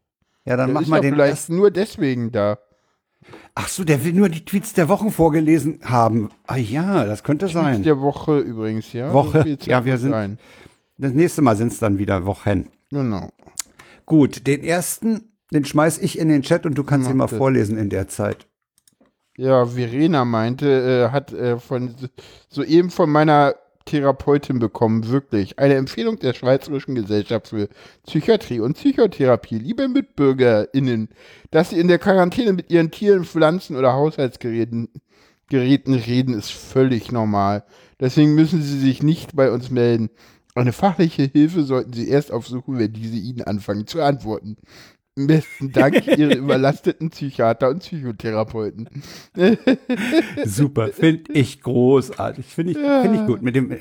[0.46, 1.56] Ja, dann Der mach ist mal den vielleicht ersten.
[1.56, 2.58] nur deswegen da.
[3.54, 6.30] Ach so, der will nur die Tweets der Wochen vorgelesen haben.
[6.46, 7.82] Ah ja, das könnte Tweets sein.
[7.82, 9.12] der Woche übrigens, ja.
[9.12, 9.58] Woche.
[9.66, 10.38] Ja, wir sind- Sein.
[10.96, 12.68] Das nächste Mal sind es dann wieder Wochen.
[12.90, 13.28] Genau.
[14.06, 17.78] Gut, den ersten, den schmeiß ich in den Chat und du kannst ihn mal vorlesen
[17.78, 18.46] in der Zeit.
[19.36, 21.94] Ja, Verena meinte, äh, hat äh, von
[22.48, 25.58] soeben von meiner Therapeutin bekommen, wirklich.
[25.58, 27.68] Eine Empfehlung der Schweizerischen Gesellschaft für
[28.06, 29.58] Psychiatrie und Psychotherapie.
[29.58, 31.08] Liebe MitbürgerInnen,
[31.50, 34.88] dass sie in der Quarantäne mit ihren Tieren, Pflanzen oder Haushaltsgeräten
[35.48, 37.64] Geräten reden, ist völlig normal.
[38.00, 40.08] Deswegen müssen sie sich nicht bei uns melden.
[40.54, 44.56] Eine fachliche Hilfe sollten sie erst aufsuchen, wenn diese ihnen anfangen zu antworten.
[45.14, 48.88] Besten Dank, ihre überlasteten Psychiater und Psychotherapeuten.
[50.44, 52.46] Super, finde ich großartig.
[52.46, 53.42] Finde ich, find ich gut.
[53.42, 53.74] Mit dem,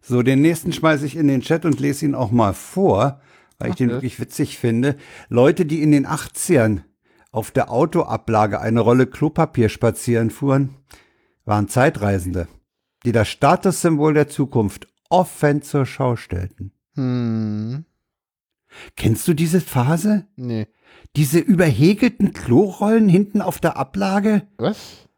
[0.00, 3.20] so, den nächsten schmeiße ich in den Chat und lese ihn auch mal vor,
[3.58, 3.96] weil ich den das.
[3.96, 4.96] wirklich witzig finde.
[5.28, 6.80] Leute, die in den 80ern
[7.30, 10.76] auf der Autoablage eine Rolle Klopapier spazieren fuhren,
[11.44, 12.48] waren Zeitreisende,
[13.04, 16.72] die das Statussymbol der Zukunft offen zur Schau stellten.
[16.94, 17.84] Hm,
[18.96, 20.26] Kennst du diese Phase?
[20.36, 20.66] nee.
[21.16, 24.46] Diese überhäkelten Klorollen hinten auf der Ablage?
[24.58, 25.08] Was?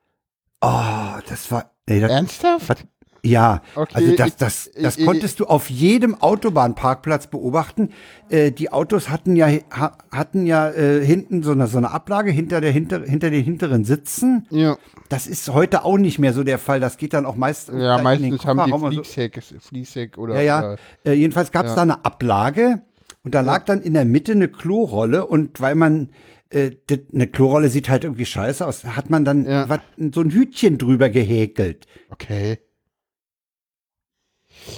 [0.61, 1.71] Oh, das war.
[1.87, 2.87] Ey, das, Ernsthaft?
[3.25, 7.91] Ja, Okay, also das, das, das ich- konntest du auf jedem Autobahnparkplatz beobachten.
[8.29, 12.33] Äh, die Autos hatten ja ha, hatten ja äh, hinten so eine so eine Ablage
[12.33, 14.47] hinter der hinter, hinter den hinteren Sitzen.
[14.51, 14.77] Ja,
[15.09, 16.81] Das ist heute auch nicht mehr so der Fall.
[16.81, 18.89] Das geht dann auch meist ja meistens haben die so.
[18.89, 20.35] Fließheck, Fließheck oder.
[20.43, 20.77] Ja, ja.
[21.05, 22.83] Äh, jedenfalls gab es da eine Ablage
[23.23, 26.11] und da lag dann in der Mitte eine Klorolle und weil man
[26.51, 26.73] äh,
[27.15, 29.69] eine Klorolle sieht halt irgendwie scheiße aus, hat man dann Ja.
[30.13, 31.87] so ein Hütchen drüber gehäkelt.
[32.11, 32.59] okay.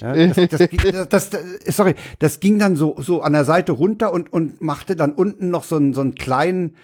[0.01, 1.40] Ja, das, das, das, das,
[1.77, 5.51] sorry, das ging dann so, so an der Seite runter und, und machte dann unten
[5.51, 6.77] noch so einen, so einen kleinen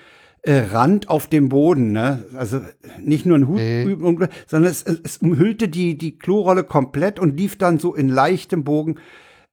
[0.42, 1.92] äh, Rand auf dem Boden.
[1.92, 2.24] Ne?
[2.36, 2.60] Also
[3.00, 7.36] nicht nur ein Hut, drüben, sondern es, es, es umhüllte die, die Klorolle komplett und
[7.36, 8.96] lief dann so in leichtem Bogen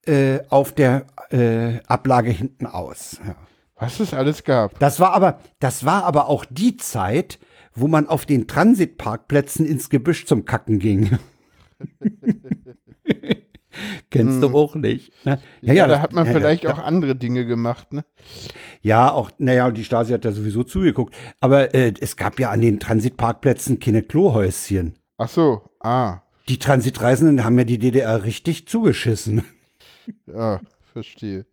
[0.06, 3.20] äh, auf der äh, Ablage hinten aus.
[3.26, 3.36] Ja.
[3.76, 4.78] Was es alles gab.
[4.80, 7.38] Das war aber, das war aber auch die Zeit,
[7.74, 11.18] wo man auf den Transitparkplätzen ins Gebüsch zum Kacken ging.
[14.10, 15.12] Kennst du auch nicht.
[15.24, 15.38] Ne?
[15.62, 15.74] Hm.
[15.74, 18.04] Ja, da das- hat man ja, vielleicht ja, auch andere Dinge gemacht, ne?
[18.82, 21.14] Ja, auch, naja, die Stasi hat da sowieso zugeguckt.
[21.40, 24.94] Aber äh, es gab ja an den Transitparkplätzen keine Klohäuschen.
[25.16, 29.42] Ach so, ah, Die Transitreisenden haben ja die DDR richtig zugeschissen.
[30.26, 30.60] ja,
[30.92, 31.44] verstehe.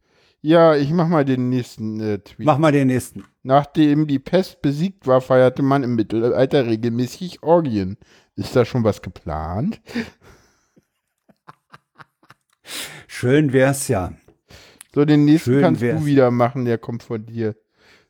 [0.42, 2.46] Ja, ich mach mal den nächsten äh, Tweet.
[2.46, 3.24] Mach mal den nächsten.
[3.42, 7.98] Nachdem die Pest besiegt war, feierte man im Mittelalter regelmäßig Orgien.
[8.36, 9.82] Ist da schon was geplant?
[13.08, 14.14] Schön wär's ja.
[14.94, 16.00] So, den nächsten Schön kannst wär's.
[16.00, 17.56] du wieder machen, der kommt von dir.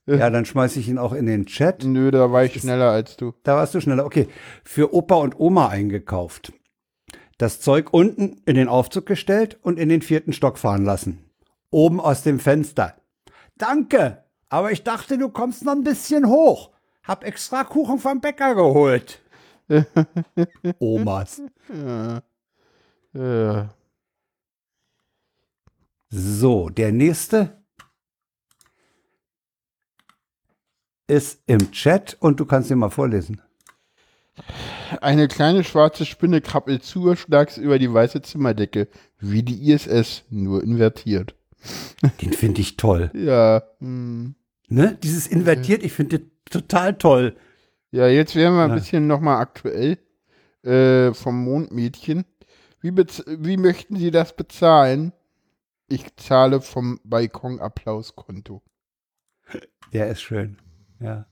[0.07, 1.83] Ja, dann schmeiß ich ihn auch in den Chat.
[1.83, 3.33] Nö, da war ich schneller als du.
[3.43, 4.05] Da warst du schneller.
[4.05, 4.27] Okay.
[4.63, 6.53] Für Opa und Oma eingekauft.
[7.39, 11.25] Das Zeug unten in den Aufzug gestellt und in den vierten Stock fahren lassen.
[11.71, 12.95] Oben aus dem Fenster.
[13.57, 16.69] Danke, aber ich dachte, du kommst noch ein bisschen hoch.
[17.03, 19.21] Hab extra Kuchen vom Bäcker geholt.
[20.79, 21.41] Omas.
[23.13, 23.74] Ja.
[26.17, 27.57] So, der nächste
[31.07, 33.41] ist im Chat und du kannst ihn mal vorlesen.
[35.01, 38.87] Eine kleine schwarze Spinne krabbelt zuschlags über die weiße Zimmerdecke,
[39.19, 41.35] wie die ISS, nur invertiert.
[42.21, 43.11] Den finde ich toll.
[43.13, 44.35] Ja, hm.
[44.69, 44.97] Ne?
[45.03, 47.35] Dieses invertiert, ich finde total toll.
[47.91, 48.75] ja jetzt wären wir ein Ja.
[48.75, 49.97] bisschen nochmal aktuell
[50.63, 52.23] äh, vom Mondmädchen.
[52.79, 55.11] Wie, wie möchten Sie das bezahlen?
[55.87, 58.61] Ich zahle vom Balkon-Applauskonto.
[59.93, 60.57] Der ist schön.
[60.99, 61.27] Ja.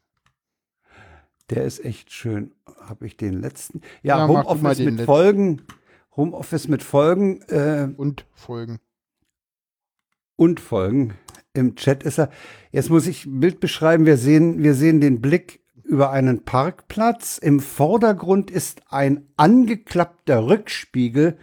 [1.50, 2.54] Der ist echt schön.
[2.80, 3.82] Habe ich den letzten?
[4.04, 5.06] Ja, Ja, Homeoffice mit letzten.
[5.06, 5.62] Folgen.
[6.16, 8.80] Homeoffice mit Folgen äh, Und Folgen.
[10.36, 11.16] und Folgen.
[11.54, 12.30] Im Chat ist er.
[12.72, 14.06] Jetzt muss ich ein Bild beschreiben.
[14.06, 17.38] Wir sehen, wir sehen den Blick über einen Parkplatz.
[17.40, 21.38] Im Vordergrund ist ein angeklappter Rückspiegel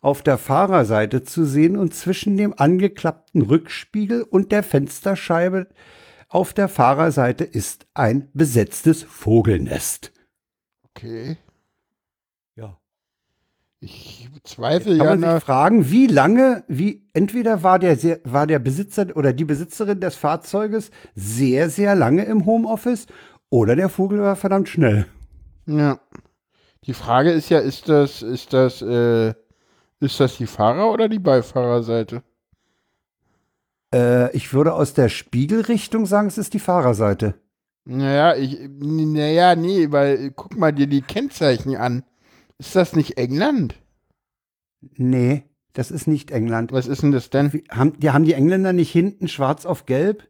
[0.00, 5.68] auf der Fahrerseite zu sehen und zwischen dem angeklappten Rückspiegel und der Fensterscheibe
[6.28, 10.12] auf der Fahrerseite ist ein besetztes Vogelnest.
[10.90, 11.38] Okay.
[12.54, 12.78] Ja.
[13.80, 18.46] Ich zweifle Kann ja man sich fragen, wie lange, wie entweder war der sehr, war
[18.46, 23.06] der Besitzer oder die Besitzerin des Fahrzeuges sehr, sehr lange im Homeoffice
[23.50, 25.06] oder der Vogel war verdammt schnell.
[25.66, 25.98] Ja.
[26.84, 29.34] Die Frage ist ja, ist das, ist das, äh,
[30.00, 32.22] ist das die Fahrer- oder die Beifahrerseite?
[33.92, 37.34] Äh, ich würde aus der Spiegelrichtung sagen, es ist die Fahrerseite.
[37.84, 42.04] Naja, ich, naja, nee, weil, guck mal dir die Kennzeichen an.
[42.58, 43.76] Ist das nicht England?
[44.96, 46.72] Nee, das ist nicht England.
[46.72, 47.52] Was ist denn das denn?
[47.52, 50.28] Wie, haben, die, haben die Engländer nicht hinten schwarz auf gelb?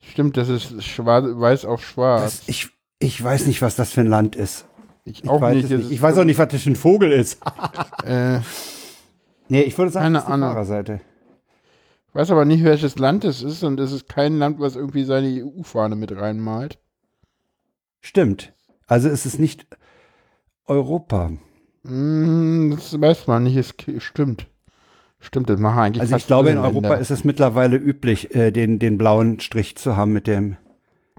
[0.00, 2.22] Stimmt, das ist schwarz, weiß auf schwarz.
[2.22, 2.68] Das, ich,
[3.00, 4.66] ich weiß nicht, was das für ein Land ist.
[5.06, 5.64] Ich Ich auch weiß nicht.
[5.72, 5.90] das nicht.
[5.92, 7.40] Ich weiß auch nicht, was das für ein Vogel ist.
[8.04, 8.38] Äh,
[9.48, 10.50] nee, ich würde sagen, Keine es ist Ahnung.
[10.50, 11.00] Fahrerseite.
[12.12, 15.26] weiß aber nicht, welches Land es ist und es ist kein Land, was irgendwie seine
[15.44, 16.78] EU-Fahne mit reinmalt.
[18.00, 18.52] Stimmt.
[18.86, 19.66] Also es ist nicht
[20.66, 21.32] Europa.
[21.84, 24.46] Hm, das weiß man nicht, es stimmt.
[25.18, 26.98] Stimmt, das machen eigentlich Also ich glaube, in Europa Länder.
[26.98, 30.56] ist es mittlerweile üblich, äh, den, den blauen Strich zu haben mit dem,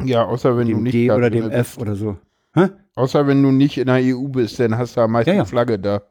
[0.02, 1.56] Ja, außer wenn du dem nicht D oder dem bist.
[1.56, 2.18] F oder so.
[2.54, 2.70] Hä?
[2.98, 5.46] Außer wenn du nicht in der EU bist, dann hast du am meisten Ja, ja.
[5.46, 6.02] Flagge da.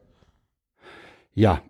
[1.35, 1.61] Ja.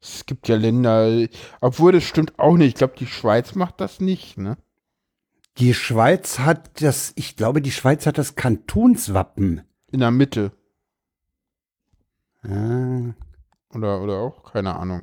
[0.00, 1.28] Es gibt ja Länder,
[1.60, 2.68] obwohl das stimmt auch nicht.
[2.68, 4.56] Ich glaube, die Schweiz macht das nicht, ne?
[5.58, 9.62] Die Schweiz hat das, ich glaube, die Schweiz hat das Kantonswappen.
[9.92, 10.50] In der Mitte.
[12.42, 13.14] Ah,
[13.74, 15.02] Oder, oder auch, keine Ahnung.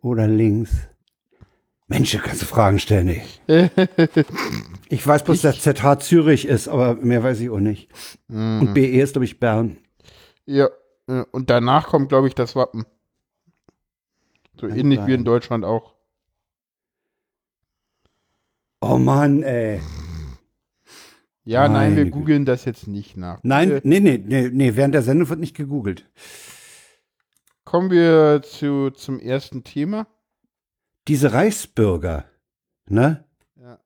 [0.00, 0.88] oder links.
[1.94, 3.08] Mensch, da kannst du Fragen stellen,
[3.46, 3.70] ey.
[4.88, 7.88] Ich weiß bloß, dass ZH Zürich ist, aber mehr weiß ich auch nicht.
[8.28, 8.60] Mhm.
[8.60, 9.78] Und BE ist, glaube ich, Bern.
[10.46, 10.68] Ja,
[11.32, 12.84] Und danach kommt, glaube ich, das Wappen.
[14.60, 15.24] So Kann ähnlich wie in sein.
[15.24, 15.94] Deutschland auch.
[18.80, 19.80] Oh Mann, ey.
[21.44, 22.10] Ja, nein, wir Meine Güte.
[22.10, 23.38] googeln das jetzt nicht nach.
[23.42, 26.08] Nein, Äh, nee, nee, nee, nee, während der Sendung wird nicht gegoogelt.
[27.64, 30.06] Kommen wir zu, zum ersten Thema.
[31.08, 32.24] Diese Reichsbürger,
[32.88, 33.24] ne?
[33.60, 33.78] Ja.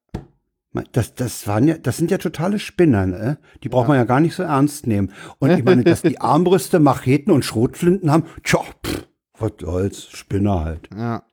[0.92, 3.38] Das, das waren ja, das sind ja totale Spinner, ne?
[3.62, 5.12] Die braucht man ja gar nicht so ernst nehmen.
[5.38, 10.64] Und ich meine, dass die Armbrüste, Macheten und Schrotflinten haben, tja, pff, was soll's, Spinner
[10.64, 10.88] halt.
[10.96, 11.24] Ja.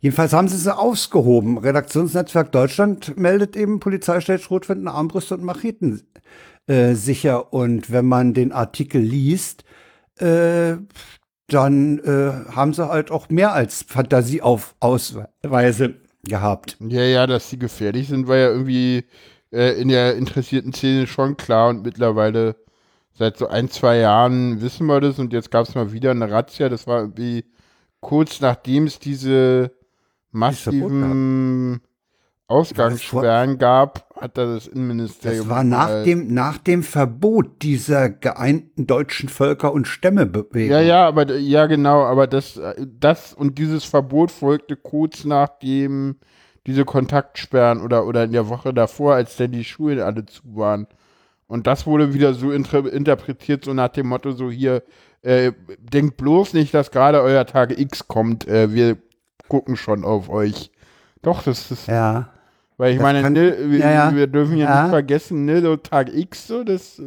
[0.00, 1.58] Jedenfalls haben sie sie ausgehoben.
[1.58, 6.02] Redaktionsnetzwerk Deutschland meldet eben, Polizei stellt Schrotflinten, Armbrüste und Macheten
[6.66, 7.52] äh, sicher.
[7.52, 9.64] Und wenn man den Artikel liest,
[10.18, 10.76] äh,
[11.52, 16.76] dann äh, haben sie halt auch mehr als Fantasieausweise gehabt.
[16.80, 19.04] Ja, ja, dass sie gefährlich sind, war ja irgendwie
[19.52, 22.56] äh, in der interessierten Szene schon klar und mittlerweile
[23.12, 26.30] seit so ein, zwei Jahren wissen wir das und jetzt gab es mal wieder eine
[26.30, 27.44] Razzia, das war irgendwie
[28.00, 29.72] kurz nachdem es diese
[30.30, 31.82] massiven
[32.52, 35.40] Ausgangssperren gab, hat da das Innenministerium.
[35.40, 40.70] Das war nach mal- dem, nach dem Verbot dieser geeinten deutschen Völker- und Stämmebewegung.
[40.70, 46.16] Ja, ja, aber ja genau, aber das, äh, das und dieses Verbot folgte kurz nachdem
[46.66, 50.86] diese Kontaktsperren oder, oder in der Woche davor, als dann die Schulen alle zu waren.
[51.48, 54.82] Und das wurde wieder so inter interpretiert, so nach dem Motto, so hier,
[55.22, 58.96] äh, denkt bloß nicht, dass gerade euer Tag X kommt, äh, wir
[59.48, 60.70] gucken schon auf euch.
[61.20, 62.28] Doch, das ist, Ja.
[62.82, 64.82] Weil ich das meine, kann- ne, wir, ja, wir dürfen ja, Ja.
[64.82, 67.00] nicht vergessen, ne, so Tag X, so, das,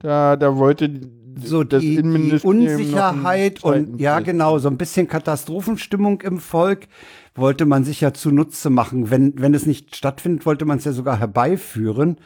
[0.00, 0.90] da, da wollte
[1.36, 6.88] so das die, die Unsicherheit und ja genau, so ein bisschen Katastrophenstimmung im Volk
[7.36, 9.10] wollte man sich ja zunutze machen.
[9.10, 12.16] Wenn, wenn es nicht stattfindet, wollte man es ja sogar herbeiführen.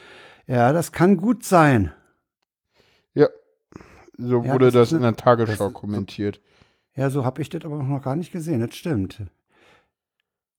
[0.46, 1.92] Ja, das kann gut sein.
[3.14, 3.28] Ja,
[4.16, 6.40] so Ja, wurde das das, in der Tagesschau kommentiert,
[6.96, 8.61] Ja, so habe ich das aber noch gar nicht gesehen.
[8.61, 9.22] Das stimmt.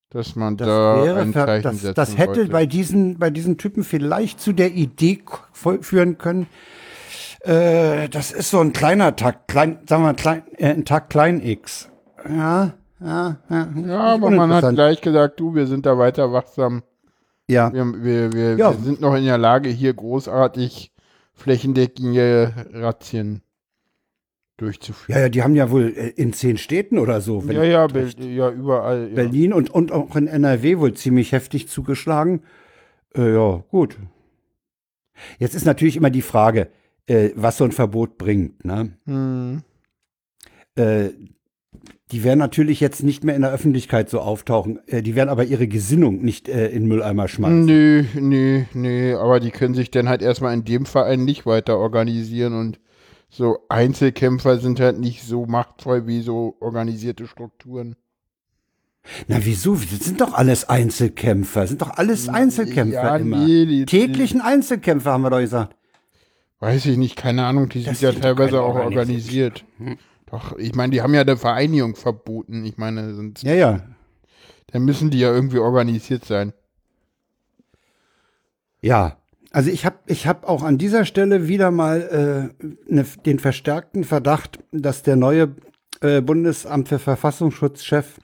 [0.09, 2.51] Dass man Das da wäre, ein Zeichen das, setzen das hätte wollte.
[2.51, 5.21] bei diesen, bei diesen Typen vielleicht zu der Idee
[5.81, 6.47] führen können.
[7.41, 11.41] Äh, das ist so ein kleiner Tag, klein, sagen wir klein, äh, ein Tag klein
[11.45, 11.89] X.
[12.27, 13.67] Ja, ja, ja.
[13.85, 16.83] ja, aber man hat gleich gesagt, du, wir sind da weiter wachsam.
[17.47, 18.71] Ja, Wir, wir, wir, Ja.
[18.73, 20.91] wir sind noch in der Lage, hier großartig
[21.33, 23.41] flächendeckende Razzien
[24.61, 25.17] durchzuführen.
[25.17, 27.47] ja, ja, die haben ja wohl äh, in zehn Städten oder so.
[27.47, 29.09] wenn Ja, ja, Bel ja überall.
[29.09, 29.15] Ja.
[29.15, 32.41] Berlin und, und auch in NRW wohl ziemlich heftig zugeschlagen.
[33.15, 33.97] Äh, ja, gut.
[35.37, 36.69] Jetzt ist natürlich immer die Frage,
[37.07, 38.63] äh, was so ein Verbot bringt.
[38.65, 38.93] Ne?
[39.05, 39.63] Hm.
[40.75, 41.09] Äh,
[42.11, 44.79] die werden natürlich jetzt nicht mehr in der Öffentlichkeit so auftauchen.
[44.87, 47.65] Äh, die werden aber ihre Gesinnung nicht äh, in Mülleimer schmeißen.
[47.65, 51.77] Nö, nö, nö, aber die können sich dann halt erstmal in dem Verein nicht weiter
[51.77, 52.79] organisieren und
[53.29, 57.95] so Einzelkämpfer sind halt nicht so machtvoll wie so organisierte Strukturen.
[59.27, 59.75] Na wieso?
[59.75, 61.61] Das sind doch alles Einzelkämpfer.
[61.61, 63.37] Das sind doch alles Einzelkämpfer ja, immer.
[63.45, 65.75] nee, die- Täglichen Einzelkämpfer haben wir doch gesagt.
[66.59, 69.63] Weiß ich nicht, keine Ahnung, die Das sind ja sind teilweise auch organisiert.
[69.79, 70.05] organisiert.
[70.29, 72.65] Doch, ich meine, die haben ja eine Vereinigung verboten.
[72.65, 73.81] Ich meine, sonst, Ja, ja.
[74.67, 76.51] dann müssen die ja irgendwie organisiert sein.
[78.81, 79.17] Ja,
[79.51, 84.03] also ich habe ich hab auch an dieser Stelle wieder mal äh, ne, den verstärkten
[84.03, 85.55] Verdacht, dass der neue
[86.01, 88.19] äh, Bundesamt für Verfassungsschutzchef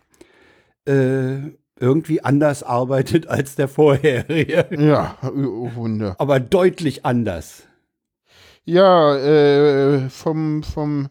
[0.88, 1.38] äh,
[1.80, 4.68] irgendwie anders arbeitet als der vorherige.
[4.78, 6.16] Ja, oh Wunder.
[6.20, 7.64] Aber deutlich anders.
[8.64, 11.10] Ja, äh, vom, vom,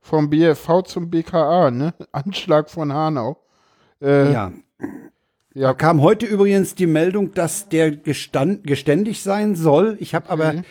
[0.00, 1.94] vom BFV zum BKA, ne?
[2.12, 3.36] Anschlag von Hanau.
[4.00, 4.52] Äh, Ja.
[5.56, 9.96] Ja, Da kam heute übrigens die Meldung, dass der gestand, geständig sein soll.
[10.00, 10.62] Ich habe aber,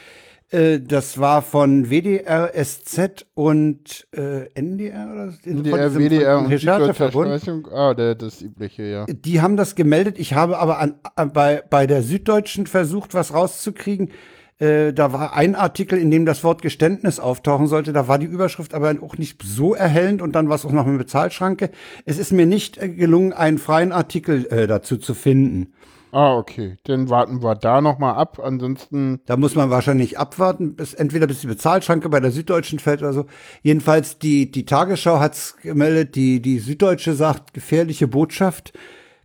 [0.52, 6.46] äh, das war von WDR, SZ und äh, NDR oder von NDR, diesem- WDR von
[6.46, 7.72] und Rechercheverbund.
[7.74, 9.06] Ah, der, das übliche, ja.
[9.08, 10.20] Die haben das gemeldet.
[10.20, 14.12] Ich habe aber an, an, bei, bei der Süddeutschen versucht, was rauszukriegen.
[14.58, 17.92] Äh, da war ein Artikel, in dem das Wort Geständnis auftauchen sollte.
[17.92, 20.88] Da war die Überschrift aber auch nicht so erhellend und dann war es auch noch
[20.88, 21.72] eine Bezahlschranke.
[22.06, 25.74] Es ist mir nicht äh, gelungen, einen freien Artikel äh, dazu zu finden.
[26.16, 26.78] Ah, okay.
[26.86, 28.40] Dann warten wir da nochmal ab.
[28.42, 33.02] Ansonsten, Da muss man wahrscheinlich abwarten, bis entweder bis die Bezahlschranke bei der Süddeutschen fällt
[33.02, 33.26] oder so.
[33.64, 38.72] Jedenfalls die, die Tagesschau hat's gemeldet, die, die Süddeutsche sagt gefährliche Botschaft,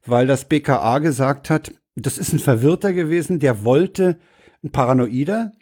[0.05, 4.19] weil das BKA gesagt hat, das ist ein Verwirrter gewesen, der wollte
[4.63, 5.53] ein Paranoider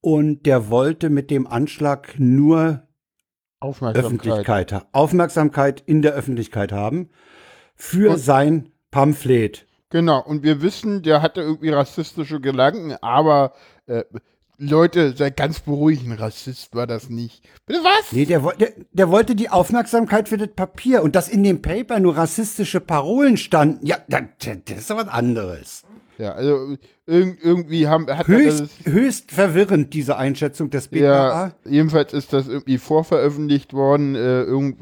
[0.00, 2.82] und der wollte mit dem Anschlag nur
[3.60, 4.04] Aufmerksamkeit.
[4.04, 7.10] Öffentlichkeit, Aufmerksamkeit in der Öffentlichkeit haben
[7.74, 9.66] für Und- sein Pamphlet.
[9.90, 13.54] Genau, und wir wissen, der hatte irgendwie rassistische Gedanken, aber
[13.86, 14.04] äh,
[14.58, 17.48] Leute, seid ganz beruhigt, ein Rassist war das nicht.
[17.64, 18.12] Bitte was?
[18.12, 22.00] Nee, der, der, der wollte die Aufmerksamkeit für das Papier und dass in dem Paper
[22.00, 23.86] nur rassistische Parolen standen.
[23.86, 24.22] Ja, das,
[24.66, 25.84] das ist doch was anderes.
[26.18, 26.76] Ja, also
[27.06, 31.04] irg irgendwie haben hat höchst, das, höchst verwirrend diese Einschätzung des BKA.
[31.04, 34.16] Ja, jedenfalls ist das irgendwie vorveröffentlicht worden.
[34.16, 34.80] Äh, irgend,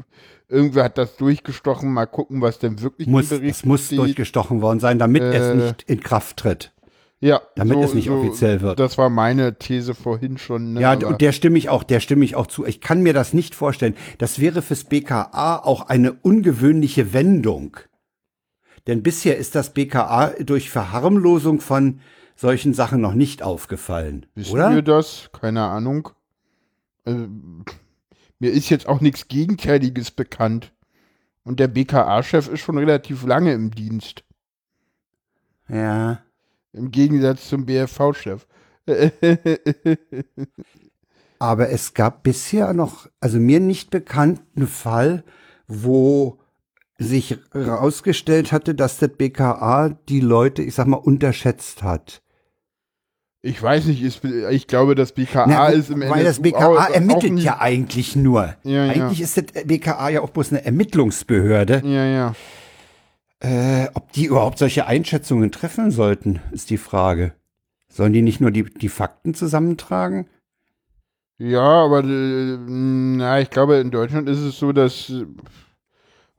[0.48, 1.92] irgendwer hat das durchgestochen.
[1.92, 3.98] Mal gucken, was denn wirklich muss, im Bericht Es muss steht.
[3.98, 6.72] durchgestochen worden sein, damit äh, es nicht in Kraft tritt.
[7.20, 7.42] Ja.
[7.54, 8.78] Damit so, es nicht so, offiziell wird.
[8.78, 10.74] Das war meine These vorhin schon.
[10.74, 12.64] Ne, ja, und der stimme ich auch, der stimme ich auch zu.
[12.66, 13.94] Ich kann mir das nicht vorstellen.
[14.18, 17.78] Das wäre fürs BKA auch eine ungewöhnliche Wendung.
[18.86, 22.00] Denn bisher ist das BKA durch Verharmlosung von
[22.36, 24.26] solchen Sachen noch nicht aufgefallen.
[24.34, 24.74] Wissen oder?
[24.74, 25.30] wir das?
[25.32, 26.10] Keine Ahnung.
[27.04, 27.26] Also,
[28.38, 30.72] mir ist jetzt auch nichts Gegenteiliges bekannt.
[31.42, 34.24] Und der BKA-Chef ist schon relativ lange im Dienst.
[35.68, 36.20] Ja.
[36.72, 38.46] Im Gegensatz zum BFV-Chef.
[41.38, 45.24] Aber es gab bisher noch, also mir nicht bekannt, einen Fall,
[45.66, 46.38] wo
[46.98, 52.22] sich herausgestellt hatte, dass der BKA die Leute, ich sag mal, unterschätzt hat.
[53.42, 56.86] Ich weiß nicht, ist, ich glaube, das BKA Na, ist im Weil NSU das BKA
[56.86, 58.56] ermittelt ja eigentlich nur.
[58.64, 59.24] Ja, eigentlich ja.
[59.24, 61.82] ist das BKA ja auch bloß eine Ermittlungsbehörde.
[61.84, 62.34] Ja, ja.
[63.40, 67.34] Äh, ob die überhaupt solche Einschätzungen treffen sollten, ist die Frage.
[67.88, 70.26] Sollen die nicht nur die, die Fakten zusammentragen?
[71.38, 75.12] Ja, aber äh, na, ich glaube, in Deutschland ist es so, dass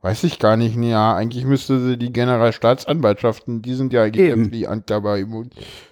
[0.00, 0.76] Weiß ich gar nicht.
[0.76, 4.50] Ja, eigentlich müsste sie die Generalstaatsanwaltschaften, die sind ja eigentlich Eben.
[4.50, 5.26] die dabei.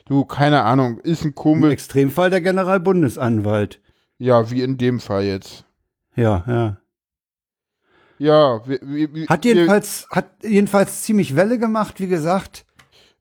[0.07, 1.65] Du, keine Ahnung, ist ein komisch.
[1.65, 3.81] Im Extremfall der Generalbundesanwalt.
[4.19, 5.65] Ja, wie in dem Fall jetzt.
[6.15, 6.77] Ja, ja.
[8.19, 12.65] Ja, wie, wie, hat jedenfalls, hat jedenfalls ziemlich Welle gemacht, wie gesagt.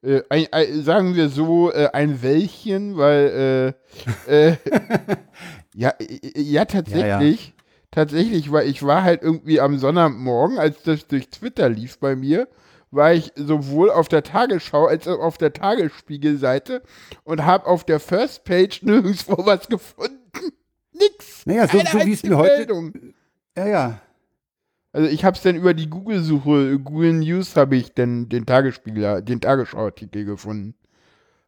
[0.01, 3.73] Äh, ein, ein, sagen wir so, äh, ein Wellchen, weil,
[4.27, 4.57] äh, äh
[5.73, 5.93] ja,
[6.35, 7.03] ja, tatsächlich.
[7.07, 7.54] Ja, ja
[7.95, 12.47] tatsächlich, weil ich war halt irgendwie am Sonntagmorgen, als das durch Twitter lief bei mir,
[12.91, 16.83] war ich sowohl auf der Tagesschau als auch auf der Tagesspiegelseite
[17.23, 20.19] und habe auf der First Page nirgendwo was gefunden.
[20.93, 21.45] Nix.
[21.45, 22.57] Naja, so, so wie es mir heute.
[22.57, 22.93] Meldung.
[23.57, 24.01] Ja, ja.
[24.93, 29.21] Also ich habe es dann über die Google-Suche, Google News habe ich dann den Tagesspiegel,
[29.21, 30.73] den Tagesschau-Artikel gefunden.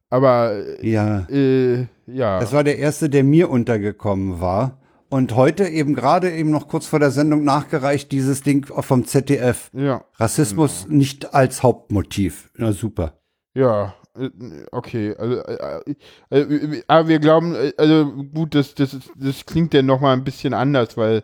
[0.10, 1.28] Aber ja.
[1.30, 2.40] Äh, ja.
[2.40, 4.78] Das war der erste, der mir untergekommen war.
[5.10, 9.70] Und heute eben gerade eben noch kurz vor der Sendung nachgereicht, dieses Ding vom ZDF.
[9.74, 10.04] Ja.
[10.16, 10.98] Rassismus genau.
[10.98, 12.50] nicht als Hauptmotiv.
[12.58, 13.14] Na super.
[13.54, 14.30] Ja, äh,
[14.72, 15.16] okay.
[15.18, 15.84] Also, äh,
[16.30, 20.98] äh, aber wir glauben, also gut, das, das, das klingt ja nochmal ein bisschen anders,
[20.98, 21.24] weil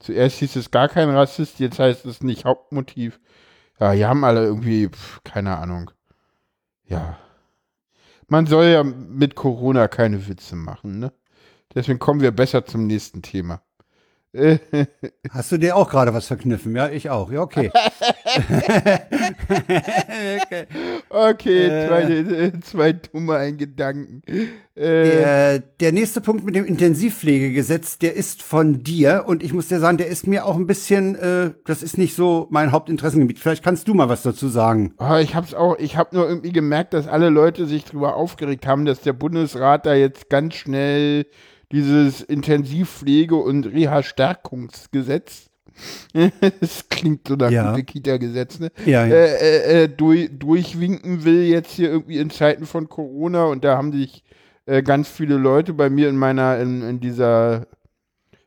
[0.00, 3.20] zuerst hieß es gar kein Rassist, jetzt heißt es nicht Hauptmotiv.
[3.80, 5.90] Ja, die haben alle irgendwie, pf, keine Ahnung.
[6.86, 7.18] Ja.
[8.28, 11.12] Man soll ja mit Corona keine Witze machen, ne?
[11.74, 13.62] Deswegen kommen wir besser zum nächsten Thema.
[15.30, 16.74] Hast du dir auch gerade was verkniffen?
[16.74, 17.30] Ja, ich auch.
[17.30, 17.70] Ja, okay.
[20.28, 20.66] okay,
[21.08, 24.22] okay äh, zwei, zwei dumme ein Gedanken.
[24.26, 29.68] Äh, der, der, nächste Punkt mit dem Intensivpflegegesetz, der ist von dir und ich muss
[29.68, 33.38] dir sagen, der ist mir auch ein bisschen, äh, das ist nicht so mein Hauptinteressengebiet.
[33.38, 34.94] Vielleicht kannst du mal was dazu sagen.
[34.98, 38.66] Oh, ich hab's auch, ich habe nur irgendwie gemerkt, dass alle Leute sich darüber aufgeregt
[38.66, 41.26] haben, dass der Bundesrat da jetzt ganz schnell
[41.74, 45.50] dieses Intensivpflege- und Reha-Stärkungsgesetz.
[46.60, 47.76] das klingt so nach ja.
[47.80, 48.70] Kita-Gesetz, ne?
[48.86, 49.14] Ja, ja.
[49.14, 53.76] Äh, äh, äh, durch, durchwinken will jetzt hier irgendwie in Zeiten von Corona und da
[53.76, 54.22] haben sich
[54.66, 57.66] äh, ganz viele Leute bei mir in meiner, in, in dieser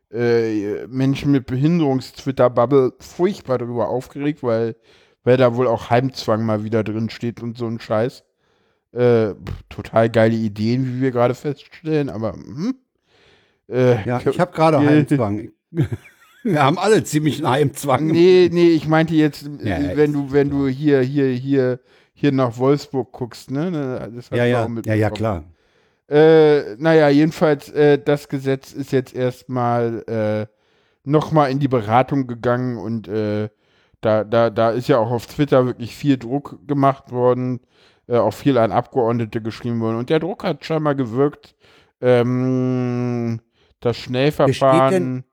[0.10, 4.78] äh, Menschen mit Behinderungs-Twitter-Bubble furchtbar darüber aufgeregt, weil,
[5.26, 8.24] weil da wohl auch Heimzwang mal wieder drin steht und so ein Scheiß.
[8.94, 9.34] Äh,
[9.68, 12.76] total geile Ideen, wie wir gerade feststellen, aber hm?
[13.70, 15.52] Äh, ja, ich habe gerade Heimzwang.
[16.44, 18.08] Wir haben alle ziemlich einen Heimzwang.
[18.08, 21.80] Nee, nee, ich meinte jetzt, ja, wenn du, wenn du hier, hier, hier,
[22.14, 23.70] hier nach Wolfsburg guckst, ne?
[23.70, 25.44] ne das ja, ja, ja, ja, klar.
[26.10, 30.48] Äh, naja, jedenfalls, äh, das Gesetz ist jetzt erstmal äh,
[31.04, 33.50] nochmal in die Beratung gegangen und äh,
[34.00, 37.60] da, da, da ist ja auch auf Twitter wirklich viel Druck gemacht worden,
[38.08, 41.56] äh, auch viel an Abgeordnete geschrieben worden und der Druck hat scheinbar gewirkt.
[42.00, 43.42] Ähm,
[43.80, 45.24] das Schnellverfahren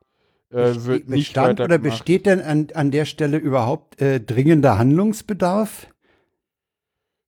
[0.50, 4.78] denn, äh, wird nicht bestand oder besteht denn an, an der Stelle überhaupt äh, dringender
[4.78, 5.88] Handlungsbedarf?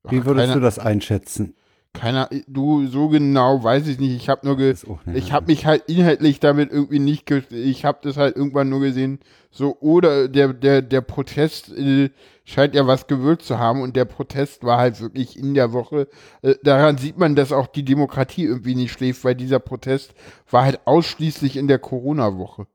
[0.09, 1.57] Wie würdest keine, du das einschätzen?
[1.97, 4.15] Keiner, du, so genau weiß ich nicht.
[4.15, 4.75] Ich habe nur, ge
[5.15, 8.81] ich habe mich halt inhaltlich damit irgendwie nicht, ge ich habe das halt irgendwann nur
[8.81, 9.19] gesehen,
[9.51, 12.11] so, oder der, der, der Protest äh,
[12.45, 16.09] scheint ja was gewirkt zu haben und der Protest war halt wirklich in der Woche.
[16.43, 20.15] Äh, daran sieht man, dass auch die Demokratie irgendwie nicht schläft, weil dieser Protest
[20.51, 22.67] war halt ausschließlich in der Corona-Woche.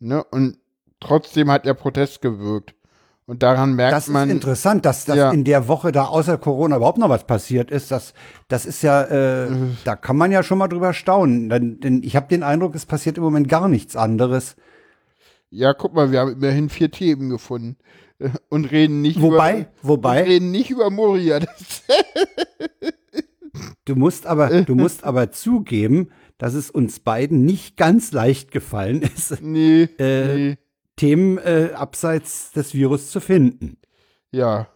[0.00, 0.24] Ne?
[0.24, 0.58] Und
[0.98, 2.74] trotzdem hat der Protest gewirkt.
[3.28, 4.30] Und daran merkt Das ist man.
[4.30, 5.30] interessant, dass, dass Ja.
[5.32, 7.90] in der Woche da außer Corona überhaupt noch was passiert ist.
[7.90, 8.14] Das,
[8.46, 9.48] das ist ja, äh,
[9.84, 11.48] da kann man ja schon mal drüber staunen.
[11.48, 14.54] Denn, denn ich habe den Eindruck, es passiert im Moment gar nichts anderes.
[15.50, 17.76] Ja, guck mal, wir haben immerhin vier Themen gefunden
[18.48, 21.40] und reden nicht Wobei, über wobei, reden nicht über Moria.
[21.48, 21.82] Das,
[23.86, 29.02] du musst aber, du musst aber zugeben, dass es uns beiden nicht ganz leicht gefallen
[29.02, 30.58] ist, nee, Äh, nee,
[30.96, 33.78] Themen äh, abseits des Virus zu finden.
[34.32, 34.68] ja.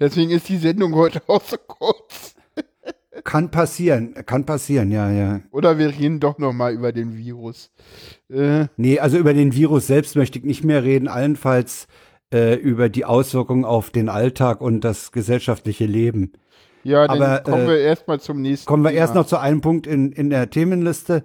[0.00, 2.36] Deswegen ist die Sendung heute auch so kurz.
[3.24, 5.40] Kann passieren, kann passieren, ja, ja.
[5.50, 7.72] Oder wir reden doch noch mal über den Virus.
[8.30, 11.88] Äh, Nee, also über den Virus selbst möchte ich nicht mehr reden, allenfalls
[12.32, 16.30] äh, über die Auswirkungen auf den Alltag und das gesellschaftliche Leben.
[16.84, 18.66] ja, dann Aber, kommen äh, wir erstmal zum nächsten.
[18.68, 19.00] Kommen wir Thema.
[19.00, 21.24] erst noch zu einem Punkt in, in der Themenliste.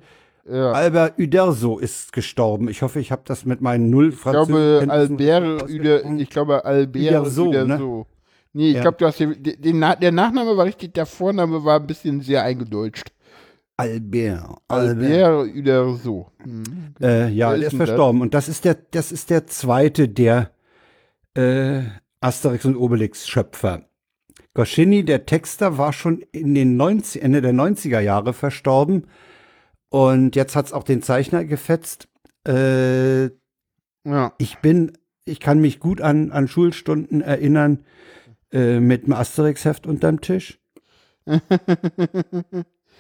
[0.50, 0.72] Ja.
[0.74, 2.68] Albert Uderzo ist gestorben.
[2.68, 7.02] Ich hoffe, ich habe das mit meinen null Ich glaube, Albert, Uder, ich glaube, Albert
[7.02, 7.98] Uderzo, Uderzo.
[8.00, 8.06] ne?
[8.56, 8.82] Nee, ich Ja.
[8.82, 13.12] glaube, du hast den, der Nachname war richtig, der Vorname war ein bisschen sehr eingedeutscht.
[13.78, 14.58] Albert.
[14.68, 15.12] Albert.
[15.12, 16.28] Albert Uderzo.
[16.46, 16.64] Mhm.
[17.02, 17.88] Äh, ja, der ist denn das?
[17.90, 18.22] verstorben.
[18.22, 20.52] Und das ist der, das ist der zweite der
[21.36, 21.82] äh,
[22.22, 23.84] Asterix und Obelix Schöpfer.
[24.54, 29.08] Goscinny, der Texter, war schon in den 90, Ende der 90er Jahre verstorben.
[29.94, 32.08] Und jetzt hat's auch den Zeichner gefetzt.
[32.48, 33.26] Äh,
[34.06, 34.34] Ja.
[34.40, 37.86] ich bin, ich kann mich gut an, an Schulstunden erinnern
[38.52, 40.60] äh, mit dem Asterix-Heft unterm Tisch.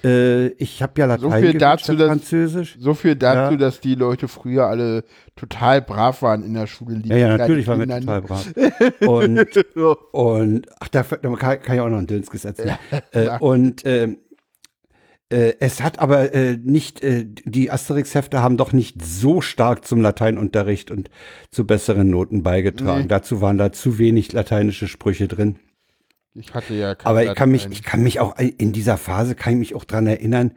[0.03, 2.77] äh, ich habe ja Latein viel geübt dazu, dass- Französisch.
[2.79, 3.57] So viel dazu, Ja.
[3.57, 5.03] dass die Leute früher alle
[5.35, 6.99] total brav waren in der Schule.
[6.99, 8.53] die Ja, ja, natürlich waren wir total brav.
[9.07, 9.97] Und, So.
[10.11, 12.59] und ach, da, kann, kann ich auch noch ein Döns gesetz.
[12.59, 12.75] äh,
[13.11, 13.41] klar.
[13.41, 14.17] und ähm,
[15.33, 19.99] äh, es hat aber äh, nicht, äh, die Asterix-Hefte haben doch nicht so stark zum
[19.99, 21.09] Lateinunterricht und
[21.49, 23.03] zu besseren Noten beigetragen.
[23.03, 23.07] Nee.
[23.07, 25.57] Dazu waren da zu wenig lateinische Sprüche drin.
[26.35, 29.33] Ich hatte ja kein Aber ich kann mich, ich kann mich auch in dieser Phase
[29.33, 30.51] kann ich mich auch dran erinnern.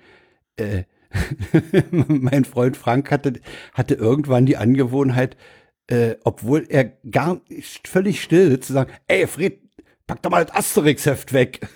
[0.56, 0.82] Äh,
[1.90, 3.40] mein Freund Frank hatte
[3.72, 5.38] hatte irgendwann die Angewohnheit,
[5.86, 7.40] äh, obwohl er gar
[7.84, 9.58] völlig still sitzt, zu sagen: Ey, Fred,
[10.06, 11.66] pack doch mal das Asterix-Heft weg.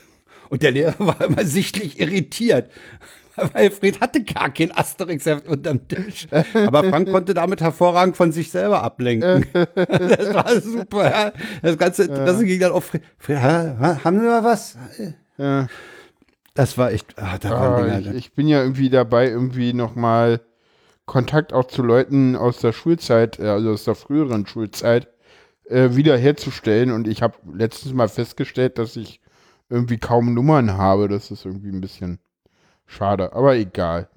[0.51, 2.70] Und der Lehrer war immer sichtlich irritiert.
[3.55, 6.26] Weil Fred hatte gar kein Asterix-Heft unterm Tisch.
[6.55, 9.46] Aber Frank konnte damit hervorragend von sich selber ablenken.
[9.74, 11.11] Das war super.
[11.11, 11.32] Ja.
[11.62, 13.03] Das ganze Interesse ging dann auf Fred.
[13.16, 14.76] Fred ha, ha, haben wir mal was?
[15.38, 15.68] Ja.
[16.55, 18.16] Das war echt, ah, da Ah, waren ich, Dinger.
[18.16, 20.40] ich bin ja irgendwie dabei, irgendwie nochmal
[21.07, 25.09] Kontakt auch zu Leuten aus der Schulzeit, äh, also aus der früheren Schulzeit,
[25.68, 26.90] äh, wiederherzustellen.
[26.90, 29.20] Und ich habe letztens mal festgestellt, dass ich
[29.71, 31.09] irgendwie kaum Nummern habe.
[31.09, 32.18] Das ist irgendwie ein bisschen
[32.87, 34.09] schade, aber egal.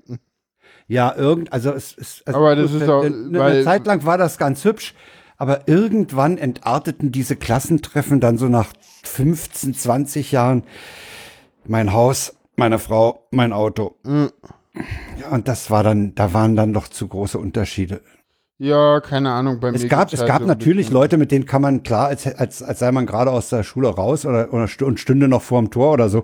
[0.88, 4.06] Ja, irgend, also es ist, also Aber das ist auch, eine, eine weil- Zeit lang
[4.06, 4.94] war das ganz hübsch,
[5.38, 8.74] aber irgendwann entarteten diese Klassentreffen dann so nach
[9.04, 10.64] 15, 20 Jahren
[11.66, 13.96] mein Haus, meine Frau, mein Auto.
[14.04, 14.32] Mhm.
[15.22, 18.02] Ja, und das war dann, da waren dann doch zu große Unterschiede.
[18.60, 19.60] Ja, keine Ahnung.
[19.60, 22.08] Bei Es mir gab, es halt gab so natürlich Leute, mit denen kann man klar,
[22.08, 25.42] als, als, als sei man gerade aus der Schule raus oder, oder und stünde noch
[25.42, 26.24] vorm Tor oder so.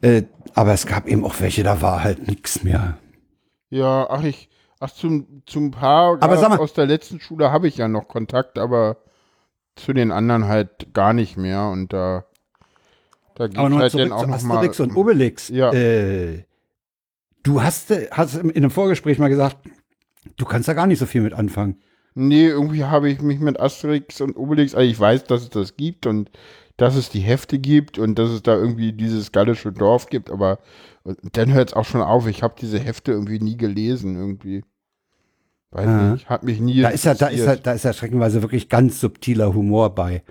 [0.00, 0.22] Äh,
[0.54, 2.96] aber es gab eben auch welche, da war halt nichts mehr.
[3.68, 4.48] Ja, ach ich,
[4.80, 8.08] ach zum, zum Paar Aber sag mal- aus der letzten Schule habe ich ja noch
[8.08, 8.96] Kontakt, aber
[9.76, 12.24] zu den anderen halt gar nicht mehr und da,
[13.34, 14.54] da geht halt dann auch noch mal.
[14.56, 15.48] Asterix und Obelix.
[15.50, 15.72] Ja.
[15.72, 16.44] Äh,
[17.42, 19.58] du hast, äh, hast in einem Vorgespräch mal gesagt,
[20.36, 21.76] du kannst da gar nicht so viel mit anfangen.
[22.14, 25.76] Nee, irgendwie habe ich mich mit Asterix und Obelix, also ich weiß, dass es das
[25.76, 26.30] gibt und
[26.76, 30.58] dass es die Hefte gibt und dass es da irgendwie dieses gallische Dorf gibt, aber
[31.32, 32.26] dann hört es auch schon auf.
[32.26, 34.64] Ich habe diese Hefte irgendwie nie gelesen, irgendwie.
[35.70, 36.12] Weiß Aha.
[36.12, 38.68] nicht, hat mich nie Da ist ja, da ist ja, da ist ja schreckenweise wirklich
[38.68, 40.22] ganz subtiler Humor bei.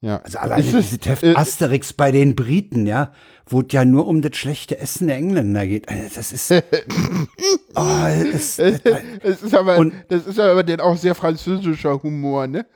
[0.00, 0.18] Ja.
[0.22, 3.12] Also alleine Ist es- diese Heft äh, Asterix bei den Briten, ja,
[3.46, 5.88] wo es ja nur um das schlechte Essen der Engländer geht.
[5.88, 6.50] Also Das ist,
[7.74, 12.66] oh, das, Es ist aber, Und- das ist aber dann auch sehr französischer Humor, ne?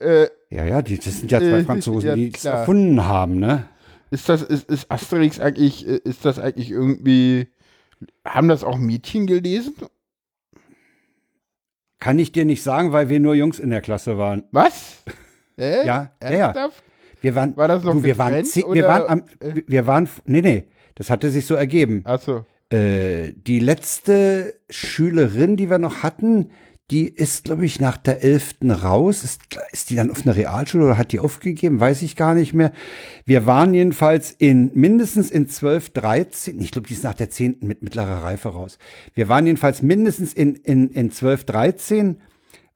[0.00, 3.38] Äh, ja, ja, die, das sind ja zwei Äh, Franzosen, ja, die es erfunden haben,
[3.40, 3.68] ne?
[4.10, 7.48] ist das, ist, ist Asterix eigentlich, äh, ist das eigentlich irgendwie,
[8.24, 9.74] haben das auch Mädchen gelesen?
[11.98, 14.44] Kann ich dir nicht sagen, weil wir nur Jungs in der Klasse waren.
[14.52, 15.02] Was?
[15.58, 15.86] Äh?
[15.86, 16.70] Ja, ja?
[17.20, 19.62] Wir waren, War das noch du, wir waren, zehn, wir oder, waren am, äh?
[19.66, 22.02] wir waren, nee, nee, Das hatte sich so ergeben.
[22.04, 22.46] Achso.
[22.70, 26.50] Äh, die letzte Schülerin, die wir noch hatten,
[26.90, 29.22] die ist, glaube ich, nach der elften raus.
[29.22, 29.42] Ist,
[29.72, 31.80] ist die dann auf einer Realschule oder hat die aufgegeben?
[31.80, 32.72] Weiß ich gar nicht mehr.
[33.26, 37.66] Wir waren jedenfalls in mindestens in 12, 13, ich glaube, die ist nach der zehnten
[37.66, 38.78] mit mittlerer Reife raus.
[39.14, 42.20] Wir waren jedenfalls mindestens in, in, in 12, 13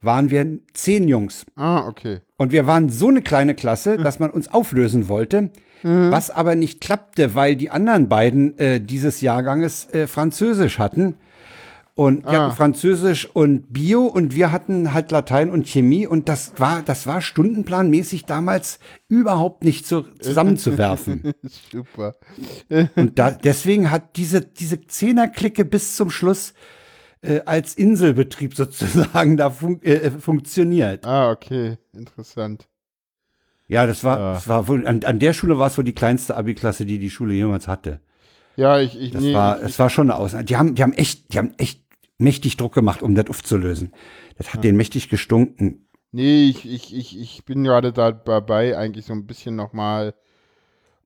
[0.03, 1.45] waren wir zehn Jungs.
[1.55, 2.19] Ah, okay.
[2.37, 5.49] Und wir waren so eine kleine Klasse, dass man uns auflösen wollte,
[5.83, 11.15] was aber nicht klappte, weil die anderen beiden äh, dieses Jahrganges äh, Französisch hatten.
[11.95, 12.45] Und wir Ah.
[12.45, 17.05] hatten Französisch und Bio und wir hatten halt Latein und Chemie und das war, das
[17.05, 18.79] war stundenplanmäßig damals
[19.09, 21.33] überhaupt nicht zu, zusammenzuwerfen.
[21.71, 22.15] Super.
[22.95, 26.53] und da, deswegen hat diese, diese Zehnerklicke bis zum Schluss
[27.23, 31.05] äh, als Inselbetrieb sozusagen da fun äh, funktioniert.
[31.05, 31.77] Ah, okay.
[31.93, 32.67] Interessant.
[33.67, 34.33] Ja, das war, Ja.
[34.33, 37.09] das war wohl, an, an der Schule war es wohl die kleinste Abi-Klasse, die die
[37.09, 38.01] Schule jemals hatte.
[38.55, 40.45] Ja, ich, ich, Das nee, war, ich, es war schon eine Ausnahme.
[40.45, 41.81] Die haben, die haben echt, die haben echt
[42.19, 43.93] mächtig Druck gemacht, um das aufzulösen.
[44.37, 45.87] Das hat denen mächtig gestunken.
[46.11, 50.13] Nee, ich, ich, ich, ich bin gerade da dabei, eigentlich so ein bisschen nochmal,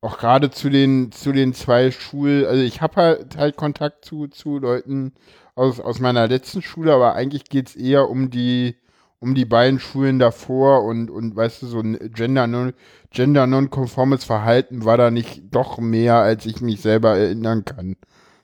[0.01, 4.28] auch gerade zu den, zu den zwei Schulen, also ich habe halt, halt Kontakt zu,
[4.28, 5.13] zu Leuten
[5.58, 8.76] aus, aus meiner letzten Schule, aber eigentlich geht's eher um die,
[9.20, 12.74] um die beiden Schulen davor und, und weißt du, so ein Gender non,
[13.10, 17.95] Gender non-konformes Verhalten war da nicht doch mehr, als ich mich selber erinnern kann.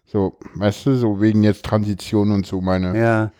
[0.05, 2.97] So, weißt du, so wegen jetzt Transition und so meine.
[2.97, 3.31] Ja.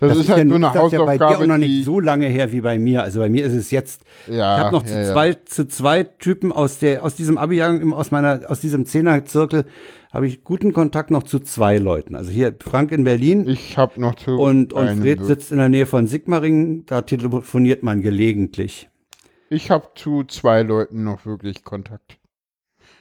[0.00, 1.84] Das, ist halt ja, so eine ist das ja bei dir Hausaufgabe, auch noch nicht
[1.84, 3.02] so lange her wie bei mir.
[3.02, 5.12] Also bei mir ist es jetzt, ja, ich habe noch zu ja, ja.
[5.12, 9.64] zwei, zu zwei Typen aus der, aus diesem Abi-Jahrgang, aus meiner, aus diesem Zehnerzirkel,
[10.12, 12.14] habe ich guten Kontakt noch zu zwei Leuten.
[12.14, 15.68] Also hier Frank in Berlin Ich habe noch zu und, und Fred sitzt in der
[15.68, 18.88] Nähe von Sigmaringen, da telefoniert man gelegentlich.
[19.50, 22.18] Ich habe zu zwei Leuten noch wirklich Kontakt.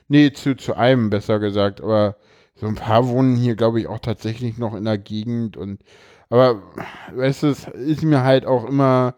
[0.07, 2.17] Nee, zu, zu einem besser gesagt, aber
[2.55, 5.81] so ein paar wohnen hier, glaube ich, auch tatsächlich noch in der Gegend und
[6.33, 6.61] aber
[7.13, 9.15] weißt du, es ist mir halt auch immer,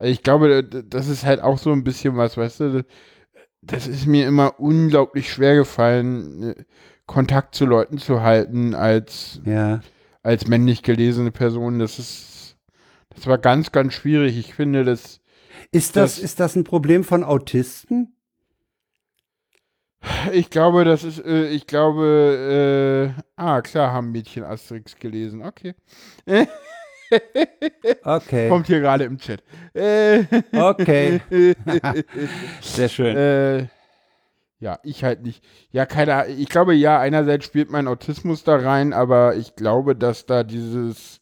[0.00, 2.84] ich glaube, das ist halt auch so ein bisschen was, weißt du,
[3.62, 6.54] das ist mir immer unglaublich schwer gefallen, äh,
[7.06, 9.80] Kontakt zu Leuten zu halten als Ja.
[10.22, 11.78] als männlich gelesene Person.
[11.78, 12.56] Das ist,
[13.14, 14.36] das war ganz, ganz schwierig.
[14.38, 15.20] Ich finde, das
[15.72, 18.14] Ist das, Das- ist das ein Problem von Autisten?
[20.32, 25.42] Ich glaube, das ist, äh, ich glaube, äh, ah, klar haben Mädchen Asterix gelesen.
[25.44, 25.74] Okay.
[28.04, 28.50] Okay.
[28.50, 29.42] Kommt hier gerade im Chat.
[29.72, 31.20] Äh, Okay.
[32.60, 33.16] Sehr schön.
[33.16, 33.66] äh,
[34.60, 35.42] ja, ich halt nicht.
[35.70, 36.36] Ja, keine Ahnung.
[36.38, 41.20] Ich glaube, ja, einerseits spielt mein Autismus da rein, aber ich glaube, dass da dieses,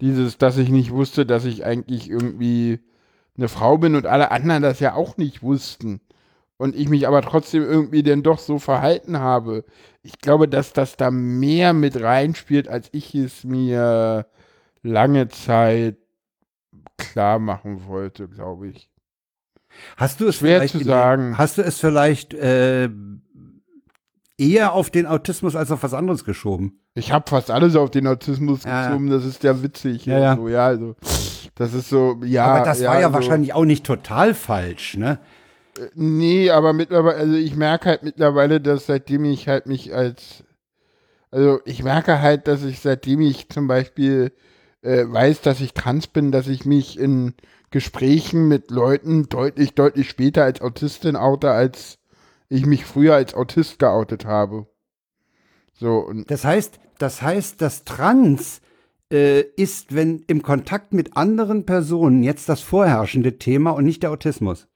[0.00, 2.80] dieses, dass ich nicht wusste, dass ich eigentlich irgendwie
[3.36, 6.00] eine Frau bin und alle anderen das ja auch nicht wussten.
[6.60, 9.64] Und ich mich aber trotzdem irgendwie denn doch so verhalten habe.
[10.02, 14.26] Ich glaube, dass das da mehr mit reinspielt, als ich es mir
[14.82, 15.96] lange Zeit
[16.98, 18.90] klar machen wollte, glaube ich.
[19.96, 21.38] Hast du es schwer vielleicht zu sagen.
[21.38, 22.90] Hast du es vielleicht äh,
[24.36, 26.78] eher auf den Autismus als auf was anderes geschoben?
[26.92, 28.88] Ich habe fast alles auf den Autismus Ja, ja.
[28.88, 30.04] gezogen, das ist ja witzig.
[30.04, 30.36] Ja, ja.
[30.36, 30.94] So, ja also,
[31.54, 32.44] das ist so, ja.
[32.44, 35.20] Aber das war ja also, wahrscheinlich auch nicht total falsch, ne?
[35.94, 40.44] Nee, aber mittlerweile, also ich merke halt mittlerweile, dass seitdem ich halt mich als,
[41.30, 44.32] also ich merke halt, dass ich seitdem ich zum Beispiel
[44.82, 47.34] äh, weiß, dass ich trans bin, dass ich mich in
[47.70, 51.98] Gesprächen mit Leuten deutlich, deutlich später als Autistin oute, als
[52.48, 54.66] ich mich früher als Autist geoutet habe.
[55.72, 58.60] So, und Das heißt, das heißt, das Trans
[59.12, 64.10] äh, ist, wenn im Kontakt mit anderen Personen jetzt das vorherrschende Thema und nicht der
[64.10, 64.66] Autismus.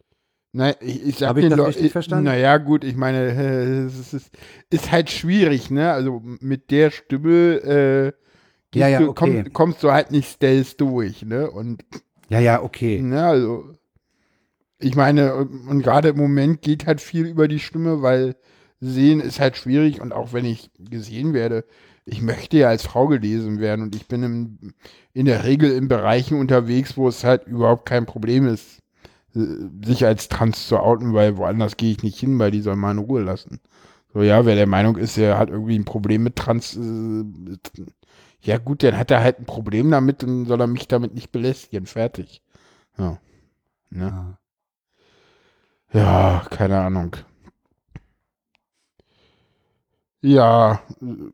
[0.55, 2.25] Nein, ich, ich sag Hab ich das Leu- richtig verstanden?
[2.27, 4.31] Naja, gut, ich meine, äh, es ist,
[4.71, 5.93] ist halt schwierig, ne?
[5.93, 8.13] Also mit der Stimme äh,
[8.75, 9.43] Ja, ja, du, okay.
[9.43, 11.51] komm, kommst du halt nicht stealth durch, ne?
[11.51, 11.85] Und
[12.29, 13.01] Ja, ja, okay.
[13.01, 13.65] ne, also
[14.79, 18.37] ich meine, und gerade im Moment geht halt viel über die Stimme, weil
[18.81, 21.65] sehen ist halt schwierig und auch wenn ich gesehen werde,
[22.05, 24.59] ich möchte ja als Frau gelesen werden und ich bin im,
[25.15, 28.81] in der Regel in Bereichen unterwegs, wo es halt überhaupt kein Problem ist,
[29.35, 32.93] sich als trans zu outen, weil woanders gehe ich nicht hin, weil die sollen mal
[32.93, 33.61] in Ruhe lassen.
[34.13, 37.25] So, ja, wer der Meinung ist, er hat irgendwie ein Problem mit trans, äh,
[38.43, 41.33] ja gut, dann hat er halt ein Problem damit und soll er mich damit nicht
[41.33, 42.43] belästigen, fertig.
[42.99, 43.19] Ja.
[43.91, 44.07] Ne?
[44.07, 44.39] Ja.
[45.93, 47.17] Ja, keine Ahnung.
[50.23, 51.31] Ja, äh,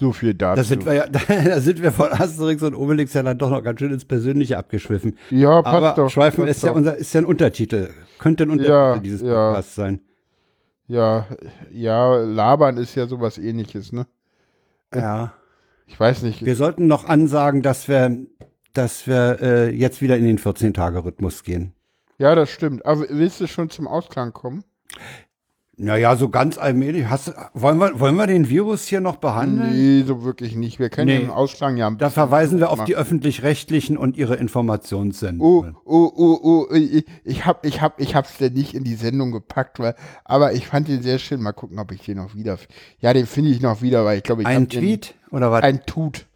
[0.00, 0.56] so viel dazu.
[0.56, 1.06] Da sind wir ja,
[1.44, 4.58] da sind wir von Asterix und Obelix ja dann doch noch ganz schön ins Persönliche
[4.58, 5.16] abgeschwiffen.
[5.30, 6.10] ja, passt Aber doch.
[6.10, 6.76] Schweifen passt ist ja doch.
[6.76, 7.90] unser, ist ja ein Untertitel.
[8.18, 9.48] Könnte ein Untertitel Ja, dieses ja.
[9.50, 10.00] Podcasts sein.
[10.88, 11.26] Ja,
[11.70, 14.06] ja, labern ist ja sowas ähnliches, ne?
[14.94, 15.34] Ja.
[15.86, 16.44] Ich weiß nicht.
[16.44, 18.16] Wir sollten noch ansagen, dass wir,
[18.74, 21.72] dass wir äh, jetzt wieder in den 14-Tage-Rhythmus gehen.
[22.16, 22.86] Ja, das stimmt.
[22.86, 24.62] Aber willst du schon zum Ausklang kommen?
[25.82, 27.06] Naja, so ganz allmählich.
[27.08, 29.72] Hast, wollen, wir, wollen wir den Virus hier noch behandeln?
[29.72, 30.78] Nee, so wirklich nicht.
[30.78, 31.18] Wir können Nee.
[31.20, 32.86] den Ausklang ja ein Da verweisen wir auf machen.
[32.86, 35.76] die Öffentlich-Rechtlichen und ihre Informationssendungen.
[35.84, 39.32] Oh, oh, oh, oh, ich, hab, ich hab, ich hab's denn nicht in die Sendung
[39.32, 41.40] gepackt, weil, aber ich fand den sehr schön.
[41.40, 42.58] Mal gucken, ob ich den noch wieder,
[42.98, 45.50] ja, den finde ich noch wieder, weil ich glaube, ich Ein hab den- Tweet oder
[45.50, 45.62] was?
[45.62, 46.26] ein Tut,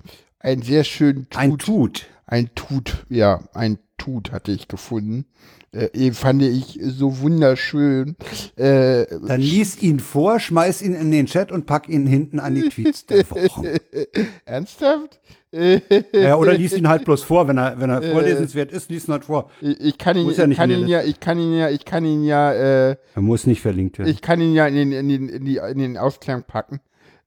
[0.40, 2.06] ein sehr schön Tut, Ein Tut.
[2.26, 5.26] ein Tut, ja, ein Tut hatte ich gefunden.
[5.74, 8.16] Äh, fand ich so wunderschön.
[8.56, 12.54] Äh, Dann lies ihn vor, schmeiß ihn in den Chat und pack ihn hinten an
[12.54, 13.80] die Tweets der Woche.
[14.44, 15.20] ernsthaft?
[15.52, 15.80] Äh,
[16.12, 19.12] Ja, oder lies ihn halt bloß vor, wenn er, wenn er vorlesenswert ist, lies ihn
[19.12, 19.50] halt vor.
[19.60, 22.04] ich, ich kann ihn, ja ich kann ihn ja, ich kann ihn ja, ich kann
[22.04, 24.08] ihn ja, äh, Er muss nicht verlinkt werden.
[24.10, 26.80] ich kann ihn ja in den, in den, in die, in den Ausklang packen.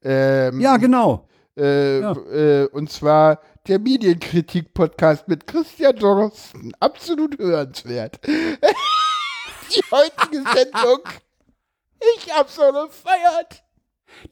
[0.03, 1.27] Ähm, ja, genau.
[1.57, 2.11] Äh, Ja.
[2.13, 6.73] äh, und zwar der Medienkritik-Podcast mit Christian Drosten.
[6.79, 8.19] Absolut hörenswert.
[8.25, 10.99] Die heutige Sendung.
[12.15, 13.63] Ich hab so gefeiert.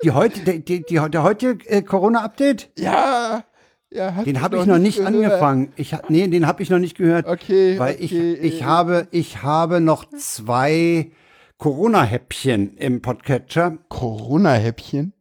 [0.03, 3.43] Die heute, die, die, die, der heutige äh, Corona-Update, Ja.
[3.91, 5.13] ja den habe ich noch nicht gehört?
[5.13, 5.73] angefangen.
[5.75, 7.25] Ich, nee, den habe ich noch nicht gehört.
[7.27, 7.77] Okay.
[7.77, 11.11] Weil okay, ich, ich, äh, habe, ich habe noch zwei
[11.57, 13.77] Corona-Häppchen im Podcatcher.
[13.89, 15.14] Corona-Häppchen.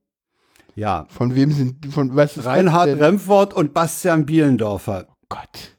[0.74, 1.06] Ja.
[1.08, 3.00] Von wem sind, von was ist Reinhard?
[3.00, 5.06] Remford und Bastian Bielendorfer.
[5.28, 5.72] Gott.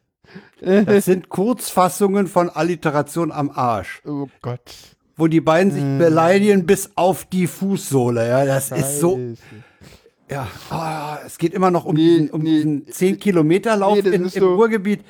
[0.62, 4.62] Das sind Kurzfassungen von Alliteration am Arsch, Oh Gott.
[5.18, 5.98] wo die beiden sich Hm.
[6.00, 8.28] beleidigen bis auf die Fußsohle.
[8.28, 9.18] Ja, das ist so.
[9.18, 9.38] Scheiße.
[10.32, 12.50] Ja, ah, es geht immer noch um Nee, diesen, um nee.
[12.56, 15.02] diesen 10 Kilometer Lauf Nee, im so- Ruhrgebiet,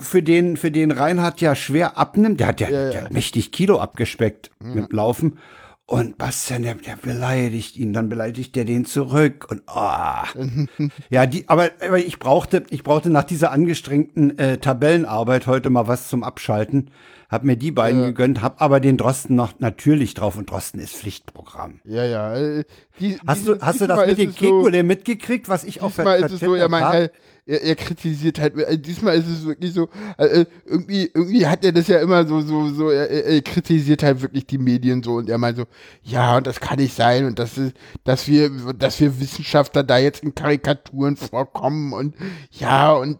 [0.00, 2.38] für den, für den Reinhard ja schwer abnimmt.
[2.38, 2.90] Der hat ja, Ja, ja.
[2.90, 5.38] Der hat mächtig Kilo abgespeckt mit Laufen.
[5.90, 10.24] Und Bastian, der, der beleidigt ihn, dann beleidigt der den zurück und ah.
[11.10, 15.88] ja, die, aber, aber ich brauchte, ich brauchte nach dieser angestrengten äh, Tabellenarbeit heute mal
[15.88, 16.92] was zum Abschalten.
[17.30, 20.96] Hab mir die beiden gegönnt, hab aber den Drosten noch natürlich drauf und Drosten ist
[20.96, 21.80] Pflichtprogramm.
[21.84, 22.34] Ja, ja.
[22.36, 22.64] äh,
[22.98, 26.20] Die, Hast du, hast du das mit dem es so- mitgekriegt, was ich auch Diesmal
[26.20, 26.94] ist es so, er, meint, hab?
[26.94, 27.10] er,
[27.46, 31.72] er, er kritisiert halt, äh, diesmal ist es wirklich so, äh, irgendwie, irgendwie hat er
[31.72, 35.14] das ja immer so, so, so, er, er er kritisiert halt wirklich die Medien so
[35.14, 35.64] und er meint so,
[36.02, 37.74] ja, und das kann nicht sein und das ist,
[38.04, 42.14] dass wir, dass wir Wissenschaftler da jetzt in Karikaturen vorkommen und
[42.50, 43.18] ja, und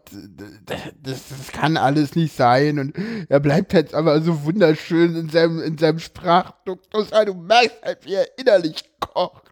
[0.67, 2.95] das, das kann alles nicht sein und
[3.29, 8.15] er bleibt halt aber so wunderschön in seinem, in seinem Sprachduktus, du merkst halt, wie
[8.15, 9.45] er innerlich kocht.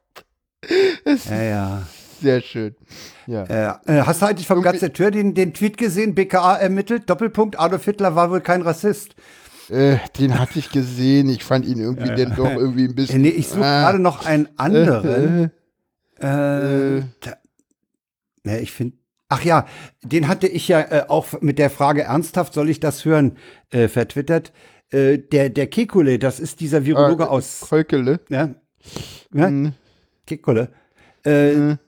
[1.04, 1.82] Ist Ja, ja.
[2.20, 2.74] sehr schön.
[3.26, 3.44] Ja.
[3.44, 6.14] Äh, äh, hast du eigentlich vom Gazetteur den, den Tweet gesehen?
[6.14, 9.14] BKA ermittelt, Doppelpunkt, Adolf Hitler war wohl kein Rassist.
[9.70, 11.28] Äh, den hatte ich gesehen.
[11.28, 13.20] Ich fand ihn irgendwie denn doch irgendwie ein Äh, bisschen.
[13.22, 15.50] nee, ich suche Ah, gerade noch einen anderen.
[16.20, 17.02] Äh, Äh, äh.
[17.20, 17.36] da,
[18.44, 18.96] ne, ich finde.
[19.28, 19.66] Ach ja,
[20.02, 23.36] den hatte ich ja äh, auch mit der Frage ernsthaft, soll ich das hören,
[23.70, 24.52] äh, vertwittert.
[24.90, 28.20] Äh, der, der Kekule, das ist dieser Virologe äh, aus Kolkele.
[28.30, 28.54] ja,
[29.34, 29.72] ja, Hm,
[30.26, 30.70] Kekule.
[31.24, 31.78] Äh, hm.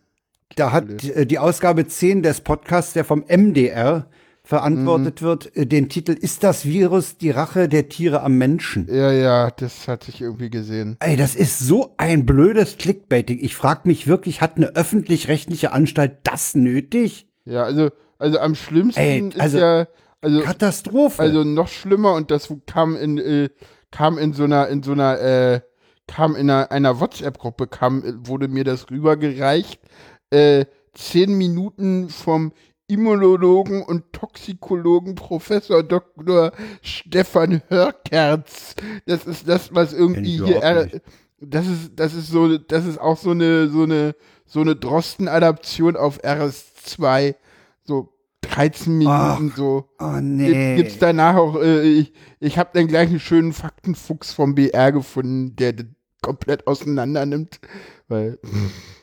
[0.56, 4.06] Da hat äh, die Ausgabe 10 des Podcasts, der vom MDR
[4.42, 8.86] verantwortet wird, äh, den Titel Ist das Virus die Rache der Tiere am Menschen?
[8.92, 10.96] Ja, ja, das hatte ich irgendwie gesehen.
[11.00, 13.38] Ey, das ist so ein blödes Clickbaiting.
[13.40, 17.28] Ich frage mich wirklich, hat eine öffentlich-rechtliche Anstalt das nötig?
[17.50, 19.86] Ja, also, also am schlimmsten Ey, also- ist ja,
[20.22, 21.20] also, Katastrophe.
[21.20, 23.48] also noch schlimmer und das kam in, äh,
[23.90, 25.60] kam in so einer, in so einer, äh,
[26.06, 29.80] kam in einer, einer WhatsApp-Gruppe, kam, wurde mir das rübergereicht,
[30.30, 32.52] äh, zehn Minuten vom
[32.86, 36.52] Immunologen und Toxikologen Professor Dr.
[36.82, 38.74] Stefan Hörkerz.
[39.06, 40.88] Das ist das, was irgendwie hier, er,
[41.40, 45.96] das ist, das ist so, das ist auch so eine, so eine, so eine Drosten-Adaption
[45.96, 46.18] auf
[46.80, 47.34] RS2.
[47.84, 48.12] So
[48.42, 49.88] 13 Minuten, Ach, so.
[49.98, 50.76] oh Gibt, nee.
[50.76, 55.56] gibt's danach auch, äh, ich, ich habe dann gleich einen schönen Faktenfuchs vom BR gefunden,
[55.56, 55.86] der das
[56.22, 57.60] komplett auseinander nimmt.
[58.08, 58.38] Weil,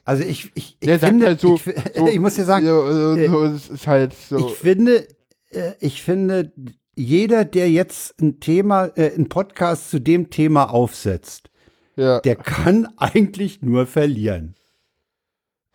[0.03, 1.63] Also ich, ich, ich finde, halt so, ich,
[1.95, 4.37] so, ich muss dir sagen, so, so, äh, so, halt so.
[4.37, 5.07] ich finde,
[5.49, 6.53] äh, ich finde,
[6.95, 11.49] jeder, der jetzt ein Thema, äh, ein Podcast zu dem Thema aufsetzt,
[11.95, 12.19] ja.
[12.21, 14.55] der kann eigentlich nur verlieren.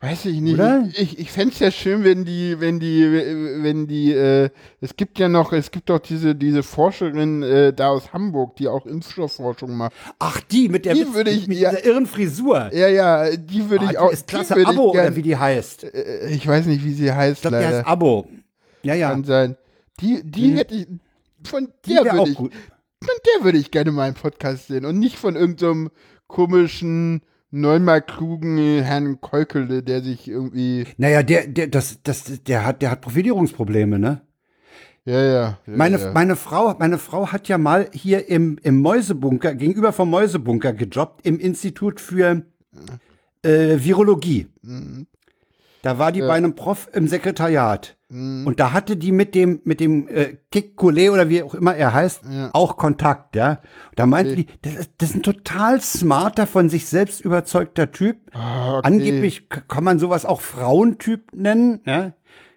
[0.04, 0.54] Weiß ich nicht.
[0.54, 0.84] Oder?
[0.90, 3.04] Ich, ich, ich fände es ja schön, wenn die, wenn die,
[3.62, 4.50] wenn die, äh,
[4.80, 8.66] es gibt ja noch, es gibt doch diese, diese Forscherin äh, da aus Hamburg, die
[8.66, 9.92] auch Impfstoffforschung macht.
[10.18, 11.70] Ach, die mit der Die würde ich- mit ja.
[11.70, 12.70] dieser irren Frisur.
[12.74, 14.08] Ja, ja, die würde Ah, ich auch.
[14.08, 15.84] die ist klasse Abo gern- oder wie die heißt.
[15.84, 18.26] äh, ich weiß nicht, wie sie heißt, Ich glaube, die heißt Abo.
[18.82, 19.10] Ja, ja.
[19.10, 19.56] Kann sein.
[20.00, 20.56] Die, die Mhm.
[20.56, 20.86] hätte ich,
[21.44, 22.52] von der würde auch ich, gut.
[23.04, 25.90] von der würde ich gerne mal einen Podcast sehen und nicht von irgendeinem
[26.26, 27.22] komischen,
[27.52, 30.86] neunmal klugen Herrn Keukele, der sich irgendwie.
[30.96, 34.22] Naja, der, der, das, das, der hat, der hat Profilierungsprobleme, ne?
[35.04, 35.32] Ja, ja.
[35.32, 36.12] ja Meine, ja.
[36.12, 41.26] meine Frau, meine Frau hat ja mal hier im, im Mäusebunker, gegenüber vom Mäusebunker gejobbt,
[41.26, 42.42] im Institut für
[43.42, 44.48] äh, Virologie.
[44.62, 45.06] Mhm.
[45.82, 46.28] Da war die Ja.
[46.28, 47.96] bei einem Prof im Sekretariat.
[48.08, 48.46] Mhm.
[48.46, 51.74] Und da hatte die mit dem, mit dem äh, Kik Kole oder wie auch immer
[51.74, 52.50] er heißt, Ja.
[52.52, 53.60] auch Kontakt, ja.
[53.96, 54.44] Da meinte Okay.
[54.44, 58.16] die, das ist, das ist ein total smarter, von sich selbst überzeugter Typ.
[58.32, 58.86] Ah, okay.
[58.86, 62.12] Angeblich kann man sowas auch Frauentyp nennen, ja.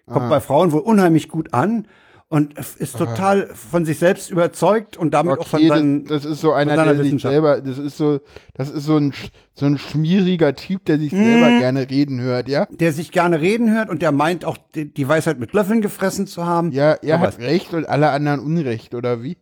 [0.06, 0.28] Kommt Ah.
[0.28, 1.88] bei Frauen wohl unheimlich gut an
[2.28, 6.32] und ist total von sich selbst überzeugt und damit auch von Okay, seinen, das, das
[6.32, 8.20] ist so einer, der sich selber, das ist so,
[8.54, 9.12] das ist so ein,
[9.54, 11.58] so ein schmieriger Typ, der sich selber Mhm.
[11.60, 12.66] gerne reden hört, ja?
[12.66, 16.26] der sich gerne reden hört und der meint auch die, die Weisheit mit Löffeln gefressen
[16.26, 16.72] zu haben.
[16.72, 19.36] Ja, er hat Recht und alle anderen Unrecht, oder wie?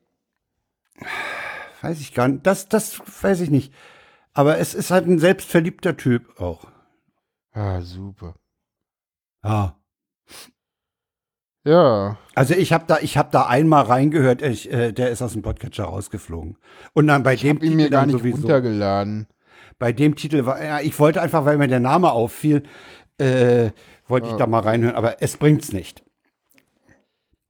[1.81, 2.47] Weiß ich gar nicht.
[2.47, 3.73] Das, das weiß ich nicht.
[4.35, 6.67] Aber es ist halt ein selbstverliebter Typ auch.
[7.53, 8.35] Ah, super.
[9.43, 9.77] Ja.
[11.65, 12.19] Ja.
[12.35, 14.43] Also ich habe da, ich habe da einmal reingehört.
[14.43, 16.57] Ich, äh, der ist aus dem Podcatcher rausgeflogen.
[16.93, 18.39] Und dann bei Ich dem habe ihn mir gar nicht sowieso.
[18.39, 19.27] runtergeladen.
[19.79, 22.63] Bei dem Titel war, ja, ich wollte einfach, weil mir der Name auffiel,
[23.19, 23.71] äh,
[24.07, 24.95] wollte ich da mal reinhören.
[24.95, 26.03] Aber es bringt's nicht.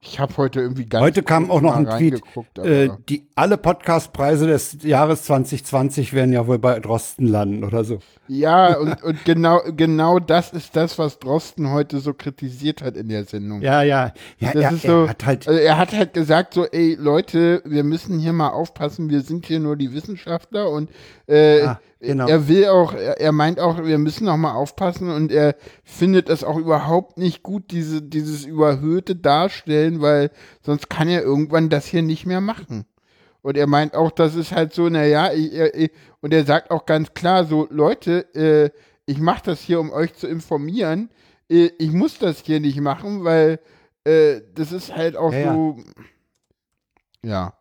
[0.07, 2.21] Ich habe heute irgendwie ganz Heute kam auch noch ein Tweet.
[2.59, 7.99] Äh, die alle Podcastpreise des Jahres 2020 werden ja wohl bei Drosten landen oder so.
[8.27, 13.09] Ja, und, und genau, genau das ist das, was Drosten heute so kritisiert hat in
[13.09, 13.61] der Sendung.
[13.61, 14.13] Ja, ja.
[14.39, 15.47] Ja, Das er, ist er so, hat halt.
[15.47, 19.45] also er hat halt gesagt so, ey Leute, wir müssen hier mal aufpassen, wir sind
[19.45, 20.89] hier nur die Wissenschaftler und
[21.27, 22.27] äh, Ah, genau.
[22.27, 26.29] er will auch, er, er meint auch, wir müssen auch mal aufpassen und er findet
[26.29, 31.85] es auch überhaupt nicht gut, diese, dieses überhöhte Darstellen, weil sonst kann er irgendwann das
[31.85, 32.85] hier nicht mehr machen.
[33.45, 36.87] Und er meint auch, das ist halt so, naja, ich, ich, und er sagt auch
[36.87, 38.71] ganz klar so, Leute, äh,
[39.05, 41.11] ich mache das hier, um euch zu informieren.
[41.47, 43.59] Äh, ich muss das hier nicht machen, weil
[44.03, 45.53] äh, das ist halt auch Ja, ja.
[45.53, 45.77] so,
[47.21, 47.53] ja.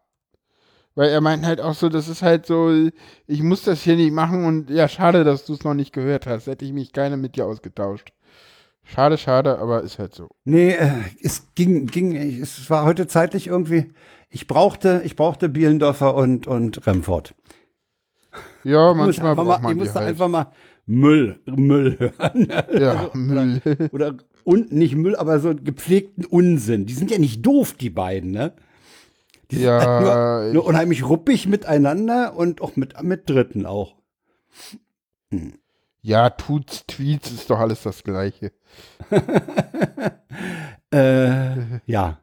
[0.94, 2.72] Weil er meint halt auch so, das ist halt so,
[3.26, 6.26] ich muss das hier nicht machen und ja, schade, dass du es noch nicht gehört
[6.26, 6.46] hast.
[6.46, 8.10] Hätte ich mich gerne mit dir ausgetauscht.
[8.84, 10.28] Schade, schade, aber ist halt so.
[10.44, 13.92] Nee, äh, es ging, ging, es war heute zeitlich irgendwie.
[14.34, 17.36] Ich brauchte, ich brauchte Bielendorfer und, und Remford.
[18.64, 20.08] Ja, Ich manchmal braucht mal, man ich musste halt.
[20.08, 20.50] einfach mal
[20.86, 22.48] Müll, Müll hören.
[22.76, 23.62] Ja, Müll.
[23.92, 26.84] Oder und nicht Müll, aber so gepflegten Unsinn.
[26.86, 28.54] Die sind ja nicht doof, die beiden, ne?
[29.52, 33.94] Die sind Ja, halt nur, nur unheimlich ruppig miteinander und auch mit, mit Dritten auch.
[36.02, 38.50] Ja, Tuts, Tweets ist doch alles das Gleiche.
[40.92, 42.18] Äh, ja.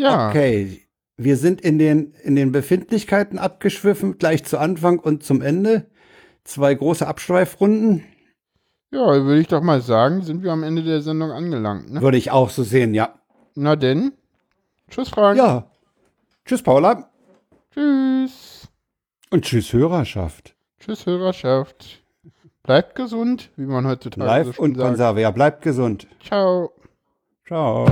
[0.00, 0.28] Ja.
[0.28, 0.80] Okay.
[1.16, 5.86] Wir sind in den, in den Befindlichkeiten abgeschwiffen, gleich zu Anfang und zum Ende.
[6.44, 8.04] Zwei große Abschweifrunden.
[8.90, 12.00] Ja, würde ich doch mal sagen, sind wir am Ende der Sendung angelangt, ne?
[12.00, 13.14] Würde ich auch so sehen, ja.
[13.54, 14.12] Na denn.
[14.88, 15.36] Tschüss, Frank.
[15.36, 15.70] Ja.
[16.46, 17.10] Tschüss, Paula.
[17.72, 18.68] Tschüss.
[19.30, 20.56] Und tschüss, Hörerschaft.
[20.80, 22.02] Tschüss, Hörerschaft.
[22.62, 24.88] Bleibt gesund, wie man heutzutage so Live schön und sagt.
[24.88, 25.20] Konserve.
[25.20, 26.08] Ja, bleibt gesund.
[26.24, 26.72] Ciao.
[27.46, 27.86] Ciao.